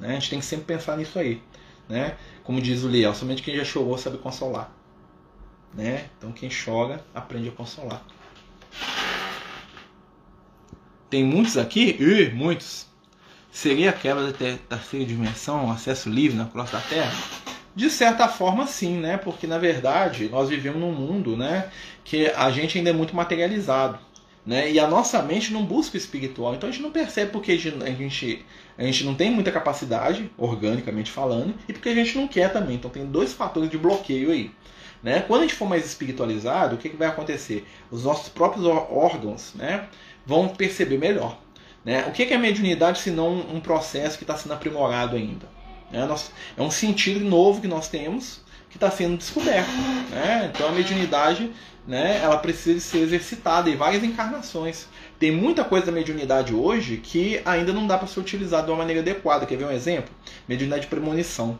[0.00, 0.10] Né?
[0.10, 1.40] A gente tem que sempre pensar nisso aí.
[1.88, 2.16] Né?
[2.44, 4.72] Como diz o Liel, somente quem já chorou sabe consolar.
[5.74, 6.08] Né?
[6.18, 8.02] Então quem chora aprende a consolar.
[11.10, 11.98] Tem muitos aqui?
[12.00, 12.86] Uh, muitos.
[13.50, 17.12] Seria a quebra da terceira dimensão, acesso livre na crosta da Terra?
[17.74, 19.18] De certa forma, sim, né?
[19.18, 21.70] Porque na verdade nós vivemos num mundo, né,
[22.02, 23.98] que a gente ainda é muito materializado.
[24.44, 24.72] Né?
[24.72, 27.56] E a nossa mente não busca o espiritual, então a gente não percebe porque a
[27.56, 28.44] gente,
[28.76, 32.76] a gente não tem muita capacidade, organicamente falando, e porque a gente não quer também.
[32.76, 34.50] Então tem dois fatores de bloqueio aí.
[35.02, 35.20] Né?
[35.20, 37.66] Quando a gente for mais espiritualizado, o que, que vai acontecer?
[37.90, 39.88] Os nossos próprios órgãos né,
[40.26, 41.38] vão perceber melhor.
[41.84, 42.04] Né?
[42.06, 45.46] O que, que é mediunidade se não um processo que está sendo aprimorado ainda?
[45.92, 45.98] É,
[46.56, 48.40] é um sentido novo que nós temos
[48.70, 49.70] que está sendo descoberto.
[50.10, 50.50] Né?
[50.52, 51.50] Então a mediunidade
[51.86, 54.86] né, ela precisa ser exercitada em várias encarnações.
[55.18, 58.78] Tem muita coisa da mediunidade hoje que ainda não dá para ser utilizada de uma
[58.78, 59.46] maneira adequada.
[59.46, 60.14] Quer ver um exemplo?
[60.48, 61.58] Mediunidade de premonição.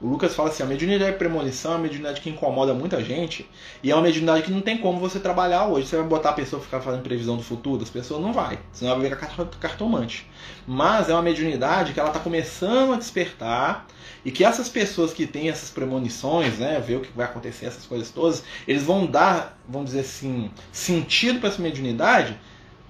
[0.00, 3.48] O Lucas fala assim: a mediunidade de premonição é uma mediunidade que incomoda muita gente
[3.82, 5.86] e é uma mediunidade que não tem como você trabalhar hoje.
[5.86, 8.98] Você vai botar a pessoa ficar fazendo previsão do futuro, as pessoas não vai, senão
[8.98, 9.16] vai virar
[9.60, 10.26] cartomante.
[10.66, 13.86] Mas é uma mediunidade que ela está começando a despertar
[14.24, 17.84] e que essas pessoas que têm essas premonições, né, ver o que vai acontecer, essas
[17.84, 22.38] coisas todas, eles vão dar, vamos dizer assim, sentido para essa mediunidade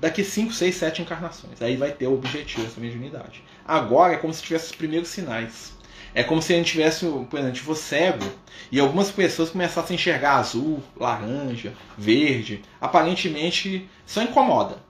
[0.01, 1.61] daqui 5, 6, 7 encarnações.
[1.61, 3.43] Aí vai ter o objetivo dessa mediunidade.
[3.67, 5.80] Agora é como se tivesse os primeiros sinais.
[6.15, 8.25] É como se a gente tivesse, por exemplo, fosse cego
[8.71, 12.63] e algumas pessoas começassem a enxergar azul, laranja, verde.
[12.81, 14.90] Aparentemente, isso incomoda.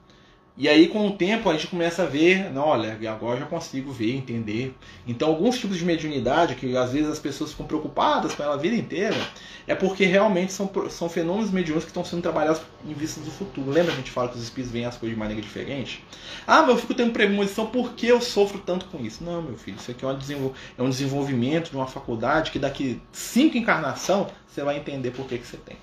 [0.60, 3.90] E aí, com o tempo, a gente começa a ver, não, olha, agora já consigo
[3.90, 4.76] ver, entender.
[5.06, 8.58] Então, alguns tipos de mediunidade, que às vezes as pessoas ficam preocupadas com ela a
[8.58, 9.16] vida inteira,
[9.66, 13.70] é porque realmente são, são fenômenos mediúnicos que estão sendo trabalhados em vista do futuro.
[13.70, 16.04] Lembra que a gente fala que os espíritos veem as coisas de maneira diferente?
[16.46, 19.24] Ah, mas eu fico tendo premonição, por que eu sofro tanto com isso?
[19.24, 23.56] Não, meu filho, isso aqui é é um desenvolvimento de uma faculdade que daqui cinco
[23.56, 25.78] encarnação você vai entender por que, que você tem.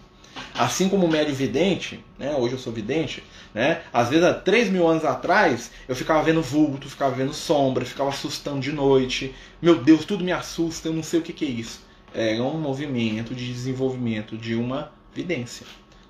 [0.54, 3.24] Assim como o médio vidente, né, hoje eu sou vidente,
[3.54, 7.86] né, às vezes há 3 mil anos atrás eu ficava vendo vulto, ficava vendo sombra,
[7.86, 9.34] ficava assustando de noite.
[9.62, 11.82] Meu Deus, tudo me assusta, eu não sei o que, que é isso.
[12.14, 15.66] Era um movimento de desenvolvimento de uma vidência.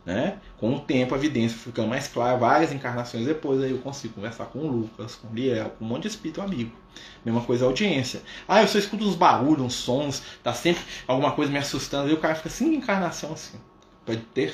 [0.07, 0.37] Né?
[0.57, 4.45] Com o tempo, a evidência ficando mais clara, várias encarnações depois, aí eu consigo conversar
[4.45, 6.71] com o Lucas, com o Liel, com um monte de espírito amigo.
[7.25, 8.21] Mesma coisa a audiência.
[8.47, 12.13] Ah, eu só escuto uns barulhos, uns sons, tá sempre alguma coisa me assustando, aí
[12.13, 13.57] o cara fica cinco encarnação assim.
[14.33, 14.53] Ter,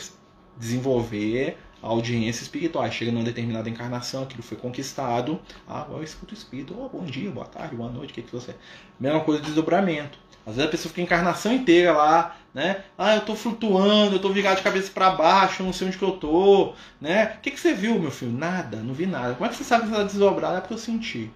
[0.58, 2.90] desenvolver a audiência espiritual.
[2.92, 5.40] Chega numa determinada encarnação, aquilo foi conquistado.
[5.68, 6.76] Ah, eu escuto o espírito.
[6.78, 8.56] Oh, bom dia, boa tarde, boa noite, o que, que você.
[9.00, 10.18] Mesma coisa de desdobramento.
[10.46, 12.84] Às vezes a pessoa fica a encarnação inteira lá, né?
[12.98, 16.04] Ah, eu tô flutuando, eu tô virado de cabeça para baixo, não sei onde que
[16.04, 17.36] eu tô, né?
[17.38, 18.32] O que, que você viu, meu filho?
[18.32, 19.36] Nada, não vi nada.
[19.36, 20.58] Como é que você sabe que você tá desdobrado?
[20.58, 21.32] É porque eu senti.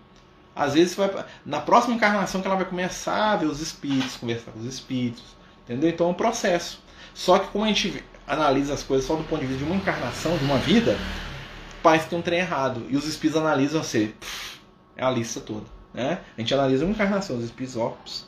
[0.54, 1.10] Às vezes vai
[1.46, 5.24] na próxima encarnação que ela vai começar a ver os espíritos, conversar com os espíritos,
[5.64, 5.90] entendeu?
[5.90, 6.82] Então é um processo.
[7.18, 9.76] Só que como a gente analisa as coisas só do ponto de vista de uma
[9.76, 10.96] encarnação, de uma vida,
[11.82, 12.86] parece que tem um trem errado.
[12.92, 14.14] E os espíritos analisam assim,
[14.96, 15.66] é a lista toda.
[15.92, 16.20] Né?
[16.38, 18.28] A gente analisa uma encarnação, os espíritos, óbvios.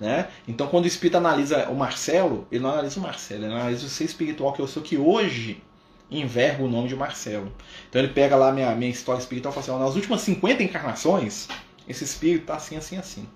[0.00, 0.26] Né?
[0.48, 3.88] Então, quando o espírito analisa o Marcelo, ele não analisa o Marcelo, ele analisa o
[3.88, 5.62] ser espiritual que eu sou, que hoje
[6.10, 7.52] enverga o nome de Marcelo.
[7.88, 11.46] Então, ele pega lá minha, minha história espiritual e fala assim: nas últimas 50 encarnações,
[11.88, 13.28] esse espírito está assim, assim, assim.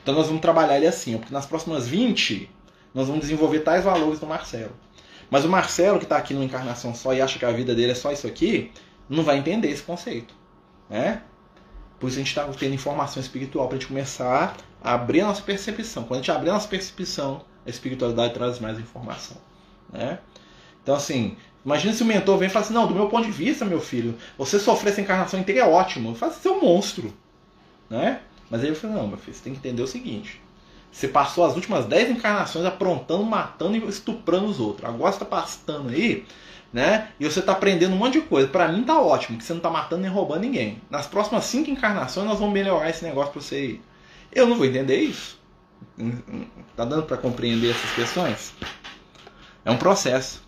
[0.00, 2.48] Então, nós vamos trabalhar ele assim, porque nas próximas 20,
[2.94, 4.72] nós vamos desenvolver tais valores do Marcelo.
[5.30, 7.92] Mas o Marcelo, que está aqui numa encarnação só e acha que a vida dele
[7.92, 8.72] é só isso aqui,
[9.08, 10.34] não vai entender esse conceito.
[10.88, 11.22] Né?
[12.00, 15.26] Por isso a gente está tendo informação espiritual para a gente começar a abrir a
[15.26, 16.04] nossa percepção.
[16.04, 19.36] Quando a gente abrir a nossa percepção, a espiritualidade traz mais informação.
[19.92, 20.18] Né?
[20.82, 23.32] Então, assim, imagina se o mentor vem e fala assim: Não, do meu ponto de
[23.32, 27.12] vista, meu filho, você sofrer essa encarnação inteira é ótimo, faz ser um monstro.
[27.88, 28.20] Né?
[28.50, 30.40] Mas eu falei: Não, meu filho, você tem que entender o seguinte:
[30.90, 34.88] você passou as últimas 10 encarnações aprontando, matando e estuprando os outros.
[34.88, 36.24] Agora você está pastando aí,
[36.72, 37.10] né?
[37.18, 38.48] E você está aprendendo um monte de coisa.
[38.48, 40.80] Para mim tá ótimo, que você não está matando nem roubando ninguém.
[40.90, 43.82] Nas próximas 5 encarnações nós vamos melhorar esse negócio para você ir.
[44.32, 45.38] Eu não vou entender isso.
[46.76, 48.52] Tá dando para compreender essas questões?
[49.64, 50.42] É um processo,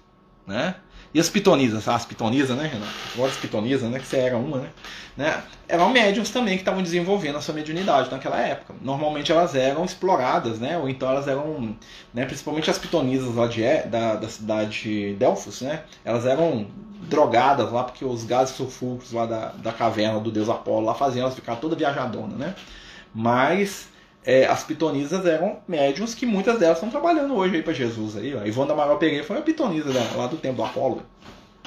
[0.46, 0.76] né?
[1.14, 2.92] E as pitonisas, as pitonisas, né, Renato?
[3.14, 3.98] Agora as pitonisas, né?
[3.98, 4.70] Que você era uma, né?
[5.14, 5.42] né?
[5.68, 8.74] Eram médiums também que estavam desenvolvendo a sua mediunidade naquela época.
[8.80, 10.78] Normalmente elas eram exploradas, né?
[10.78, 11.76] Ou então elas eram,
[12.14, 12.24] né?
[12.24, 15.82] Principalmente as pitonisas lá de, da, da cidade de Delfos, né?
[16.02, 16.66] Elas eram
[17.02, 21.24] drogadas lá porque os gases sulfúricos lá da, da caverna do deus Apolo lá faziam
[21.24, 22.54] elas ficar toda viajadona, né?
[23.14, 23.91] Mas
[24.24, 28.16] é, as pitonisas eram médiums que muitas delas estão trabalhando hoje aí para Jesus.
[28.16, 28.44] Aí, ó.
[28.44, 31.02] Ivone da Amaral Pereira foi uma pitonisa lá do tempo do Apolo.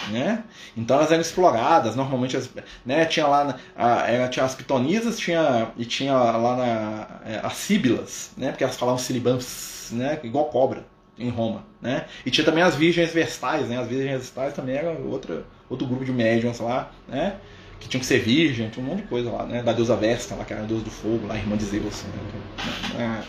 [0.09, 0.43] Né?
[0.75, 2.49] Então elas eram exploradas, normalmente as,
[2.85, 7.53] né, tinha lá a, era, tinha as pitonisas tinha, e tinha lá na, é, as
[7.53, 10.85] síbilas, né, porque elas falavam silibãs, né, igual cobra
[11.17, 11.65] em Roma.
[11.81, 12.05] Né?
[12.25, 13.79] E tinha também as virgens vestais, né?
[13.79, 17.37] as virgens vestais também era outra, outro grupo de médiums lá, né?
[17.79, 19.61] Que tinha que ser virgem, tinha um monte de coisa lá, né?
[19.61, 22.03] Da deusa Vesta, lá, que era a deusa do fogo, lá, irmã de Zeus.
[22.03, 23.23] Né?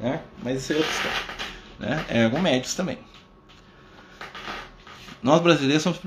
[0.00, 0.20] É, né?
[0.42, 1.18] Mas isso é outra história.
[1.78, 2.04] Né?
[2.08, 2.98] Eram médios também.
[5.22, 6.00] Nós brasileiros somos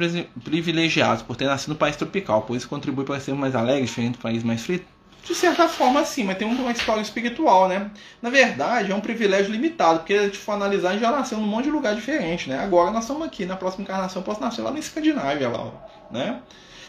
[0.44, 4.18] privilegiados por ter nascido no país tropical, por isso contribui para sermos mais alegres, diferente
[4.18, 4.82] do país mais frio.
[5.26, 7.92] De certa forma, sim, mas tem uma história espiritual, né?
[8.22, 11.40] Na verdade, é um privilégio limitado, porque a gente for analisar, a gente já nasceu
[11.40, 12.60] num monte de lugar diferente, né?
[12.60, 15.72] Agora nós estamos aqui, na próxima encarnação eu posso nascer lá na Escandinávia, lá,
[16.12, 16.42] né?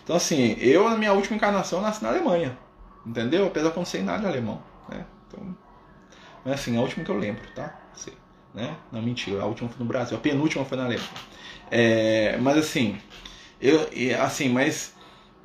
[0.04, 2.56] Então, assim, eu, na minha última encarnação, nasci na Alemanha.
[3.04, 3.46] Entendeu?
[3.46, 4.62] Apesar que eu não sei nada de alemão.
[4.88, 5.04] Né?
[5.26, 5.56] Então,
[6.44, 7.76] mas assim, a última que eu lembro, tá?
[8.54, 8.74] Né?
[8.90, 11.08] Não, mentira, a última foi no Brasil, a penúltima foi na Alemanha.
[11.70, 12.98] É, mas assim,
[13.60, 13.86] eu,
[14.22, 14.94] assim, mas,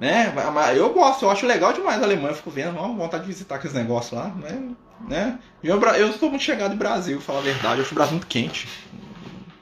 [0.01, 0.33] né?
[0.75, 3.75] Eu gosto, eu acho legal demais a Alemanha, fico vendo, uma vontade de visitar aqueles
[3.75, 4.71] negócios lá, né?
[5.07, 5.39] né?
[5.63, 8.25] Eu, eu estou muito chegado no Brasil, falar a verdade, eu acho o Brasil muito
[8.25, 8.67] quente.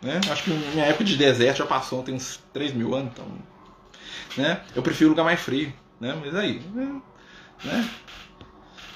[0.02, 0.22] Né?
[0.32, 3.26] Acho que minha época de deserto já passou, tem uns 3 mil anos, então
[4.38, 4.62] né?
[4.74, 6.18] Eu prefiro lugar mais frio, né?
[6.24, 7.90] Mas aí, né?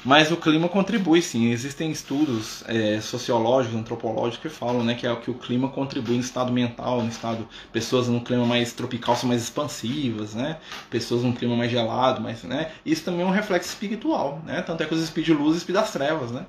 [0.06, 1.50] Mas o clima contribui sim.
[1.52, 6.16] Existem estudos é, sociológicos, antropológicos que falam né, que é o que o clima contribui
[6.16, 7.48] no estado mental, no estado.
[7.72, 10.58] Pessoas num clima mais tropical são mais expansivas, né?
[10.90, 12.72] Pessoas num clima mais gelado, mas, né?
[12.86, 14.62] Isso também é um reflexo espiritual, né?
[14.62, 16.46] Tanto é que os espíritos de luz espíritos das trevas, né?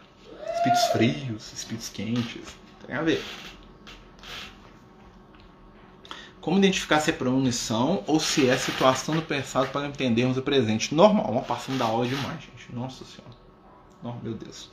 [0.56, 3.22] Espíritos frios, espíritos quentes, tem a ver.
[6.40, 10.94] Como identificar se é premonição ou se é situação do passado para entendermos o presente?
[10.94, 12.74] Normal, uma passando da aula demais, gente.
[12.74, 13.43] Nossa senhora.
[14.04, 14.70] Oh, meu Deus.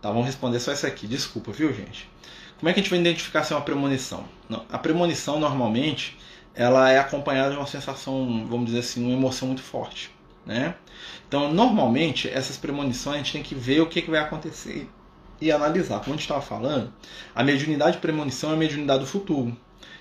[0.00, 1.06] Tá, vamos responder só isso aqui.
[1.06, 2.10] Desculpa, viu, gente?
[2.58, 4.24] Como é que a gente vai identificar se é uma premonição?
[4.70, 6.18] A premonição, normalmente,
[6.54, 10.10] ela é acompanhada de uma sensação, vamos dizer assim, uma emoção muito forte.
[10.46, 10.74] Né?
[11.28, 14.88] Então, normalmente, essas premonições a gente tem que ver o que, que vai acontecer
[15.40, 15.98] e analisar.
[16.00, 16.92] Como a gente estava falando,
[17.34, 19.56] a mediunidade de premonição é a mediunidade do futuro.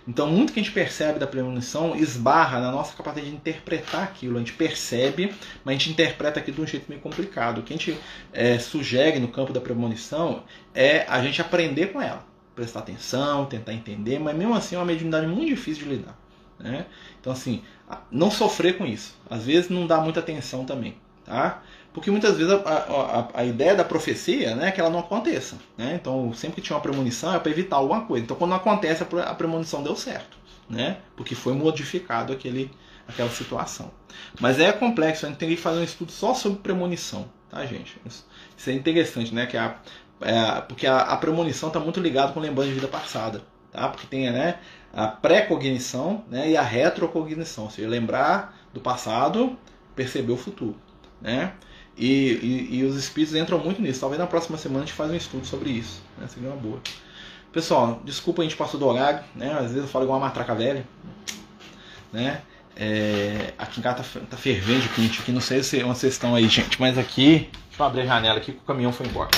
[0.08, 4.38] Então, muito que a gente percebe da premonição esbarra na nossa capacidade de interpretar aquilo.
[4.38, 5.34] A gente percebe,
[5.64, 7.60] mas a gente interpreta aquilo de um jeito meio complicado.
[7.60, 7.98] O que a gente
[8.34, 12.26] é, sugere no campo da premonição é a gente aprender com ela,
[12.56, 16.18] prestar atenção, tentar entender, mas mesmo assim é uma mediunidade muito difícil de lidar.
[16.60, 16.86] Né?
[17.20, 17.64] Então, assim,
[18.12, 19.18] não sofrer com isso.
[19.30, 20.96] Às vezes não dá muita atenção também.
[21.26, 21.62] Tá?
[21.94, 25.58] Porque muitas vezes a, a, a, ideia da profecia né, é que ela não aconteça.
[25.78, 25.98] Né?
[26.00, 28.24] Então, sempre que tinha uma premonição é para evitar alguma coisa.
[28.24, 30.38] Então, quando acontece, a premonição deu certo.
[30.70, 30.98] Né?
[31.18, 32.72] Porque foi modificado aquele,
[33.08, 33.92] aquela situação.
[34.40, 37.30] Mas é complexo, a gente tem que fazer um estudo só sobre premonição.
[37.50, 38.00] Tá, gente?
[38.06, 39.46] Isso, isso é interessante, né?
[39.46, 39.76] Que a,
[40.22, 43.42] é, porque a, a premonição está muito ligada com lembrança de vida passada.
[43.72, 43.90] Tá?
[43.90, 44.60] Porque tem né,
[44.94, 47.66] a pré-cognição né, e a retrocognição.
[47.66, 49.58] Ou seja, lembrar do passado,
[49.96, 50.78] perceber o futuro.
[51.22, 51.52] Né?
[52.02, 52.40] E,
[52.72, 54.00] e, e, os espíritos entram muito nisso.
[54.00, 56.02] Talvez na próxima semana a gente faça um estudo sobre isso.
[56.18, 56.28] Né?
[56.28, 56.82] Seria uma boa.
[57.54, 59.54] Pessoal, desculpa a gente passou do horário, né?
[59.54, 60.84] Às vezes eu falo igual uma matraca velha.
[62.12, 62.42] Né?
[62.76, 65.32] É, aqui em casa tá, tá fervendo de quente aqui.
[65.32, 66.82] Não sei se onde vocês estão aí, gente.
[66.82, 67.50] Mas aqui.
[67.68, 69.30] Deixa eu abrir a janela aqui que o caminhão foi embora.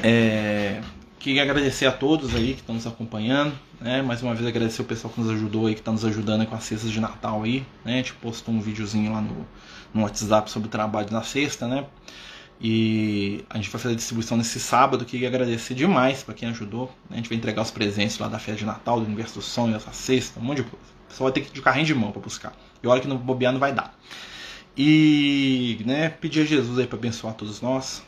[0.00, 0.80] É,
[1.18, 3.52] queria agradecer a todos aí que estão nos acompanhando.
[3.80, 4.00] Né?
[4.00, 6.54] Mais uma vez agradecer o pessoal que nos ajudou aí, que está nos ajudando com
[6.54, 7.66] as cestas de Natal aí.
[7.84, 7.94] Né?
[7.94, 9.44] A gente postou um videozinho lá no,
[9.92, 11.84] no WhatsApp sobre o trabalho na sexta, né?
[12.60, 15.04] E a gente vai fazer a distribuição nesse sábado.
[15.04, 16.86] Queria agradecer demais para quem ajudou.
[17.08, 17.12] Né?
[17.12, 19.76] A gente vai entregar os presentes lá da festa de Natal, do Universo do Sonho,
[19.76, 20.86] essa sexta, um monte de coisa.
[21.08, 22.52] Pessoal vai ter que ir de carrinho de mão para buscar.
[22.82, 23.96] E olha que no bobear não vai dar.
[24.76, 28.02] E né, pedir a Jesus aí para abençoar todos nós.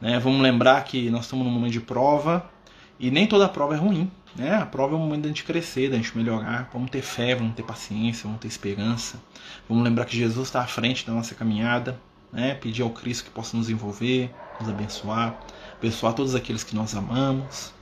[0.00, 0.18] Né?
[0.18, 2.50] Vamos lembrar que nós estamos num momento de prova
[2.98, 4.10] e nem toda prova é ruim.
[4.34, 4.54] Né?
[4.54, 6.70] A prova é um momento da gente crescer, da gente melhorar.
[6.72, 9.20] Vamos ter fé, vamos ter paciência, vamos ter esperança.
[9.68, 11.98] Vamos lembrar que Jesus está à frente da nossa caminhada.
[12.32, 12.54] Né?
[12.54, 15.38] Pedir ao Cristo que possa nos envolver, nos abençoar,
[15.76, 17.74] abençoar todos aqueles que nós amamos,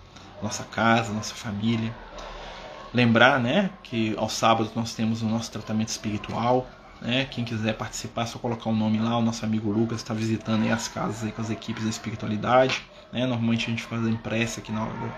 [0.43, 1.95] nossa casa, nossa família.
[2.93, 6.69] Lembrar né, que aos sábados nós temos o nosso tratamento espiritual.
[7.01, 7.27] Né?
[7.27, 9.17] Quem quiser participar, é só colocar o nome lá.
[9.17, 12.83] O nosso amigo Lucas está visitando as casas aí com as equipes da espiritualidade.
[13.13, 13.27] Né?
[13.27, 15.15] Normalmente a gente faz a prece aqui na hora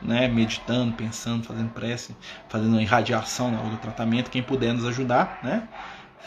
[0.00, 2.16] né, meditando, pensando, fazendo prece,
[2.48, 4.30] fazendo irradiação na do tratamento.
[4.30, 5.68] Quem puder nos ajudar, né?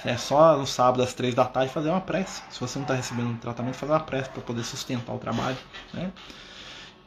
[0.04, 2.44] É só no sábado às três da tarde fazer uma prece.
[2.50, 5.58] Se você não está recebendo um tratamento, fazer uma prece para poder sustentar o trabalho,
[5.94, 6.12] né?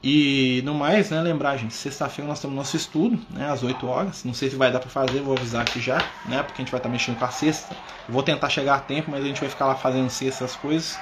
[0.03, 4.23] E no mais, né, lembrar, gente, sexta-feira nós temos nosso estudo, né, às 8 horas.
[4.25, 6.71] Não sei se vai dar para fazer, vou avisar aqui já, né, porque a gente
[6.71, 7.77] vai estar tá mexendo com a sexta.
[8.09, 10.99] Vou tentar chegar a tempo, mas a gente vai ficar lá fazendo sexta as coisas.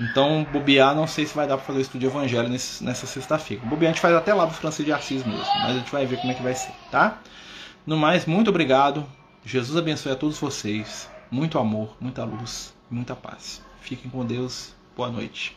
[0.00, 3.06] Então, bobear, não sei se vai dar para fazer o estudo de evangelho nesse, nessa
[3.06, 3.64] sexta-feira.
[3.64, 6.04] Bobear a gente faz até lá pro Francisco de Assis mesmo, mas a gente vai
[6.04, 7.18] ver como é que vai ser, tá?
[7.86, 9.06] No mais, muito obrigado.
[9.44, 11.08] Jesus abençoe a todos vocês.
[11.30, 13.62] Muito amor, muita luz, muita paz.
[13.80, 14.74] Fiquem com Deus.
[14.96, 15.56] Boa noite.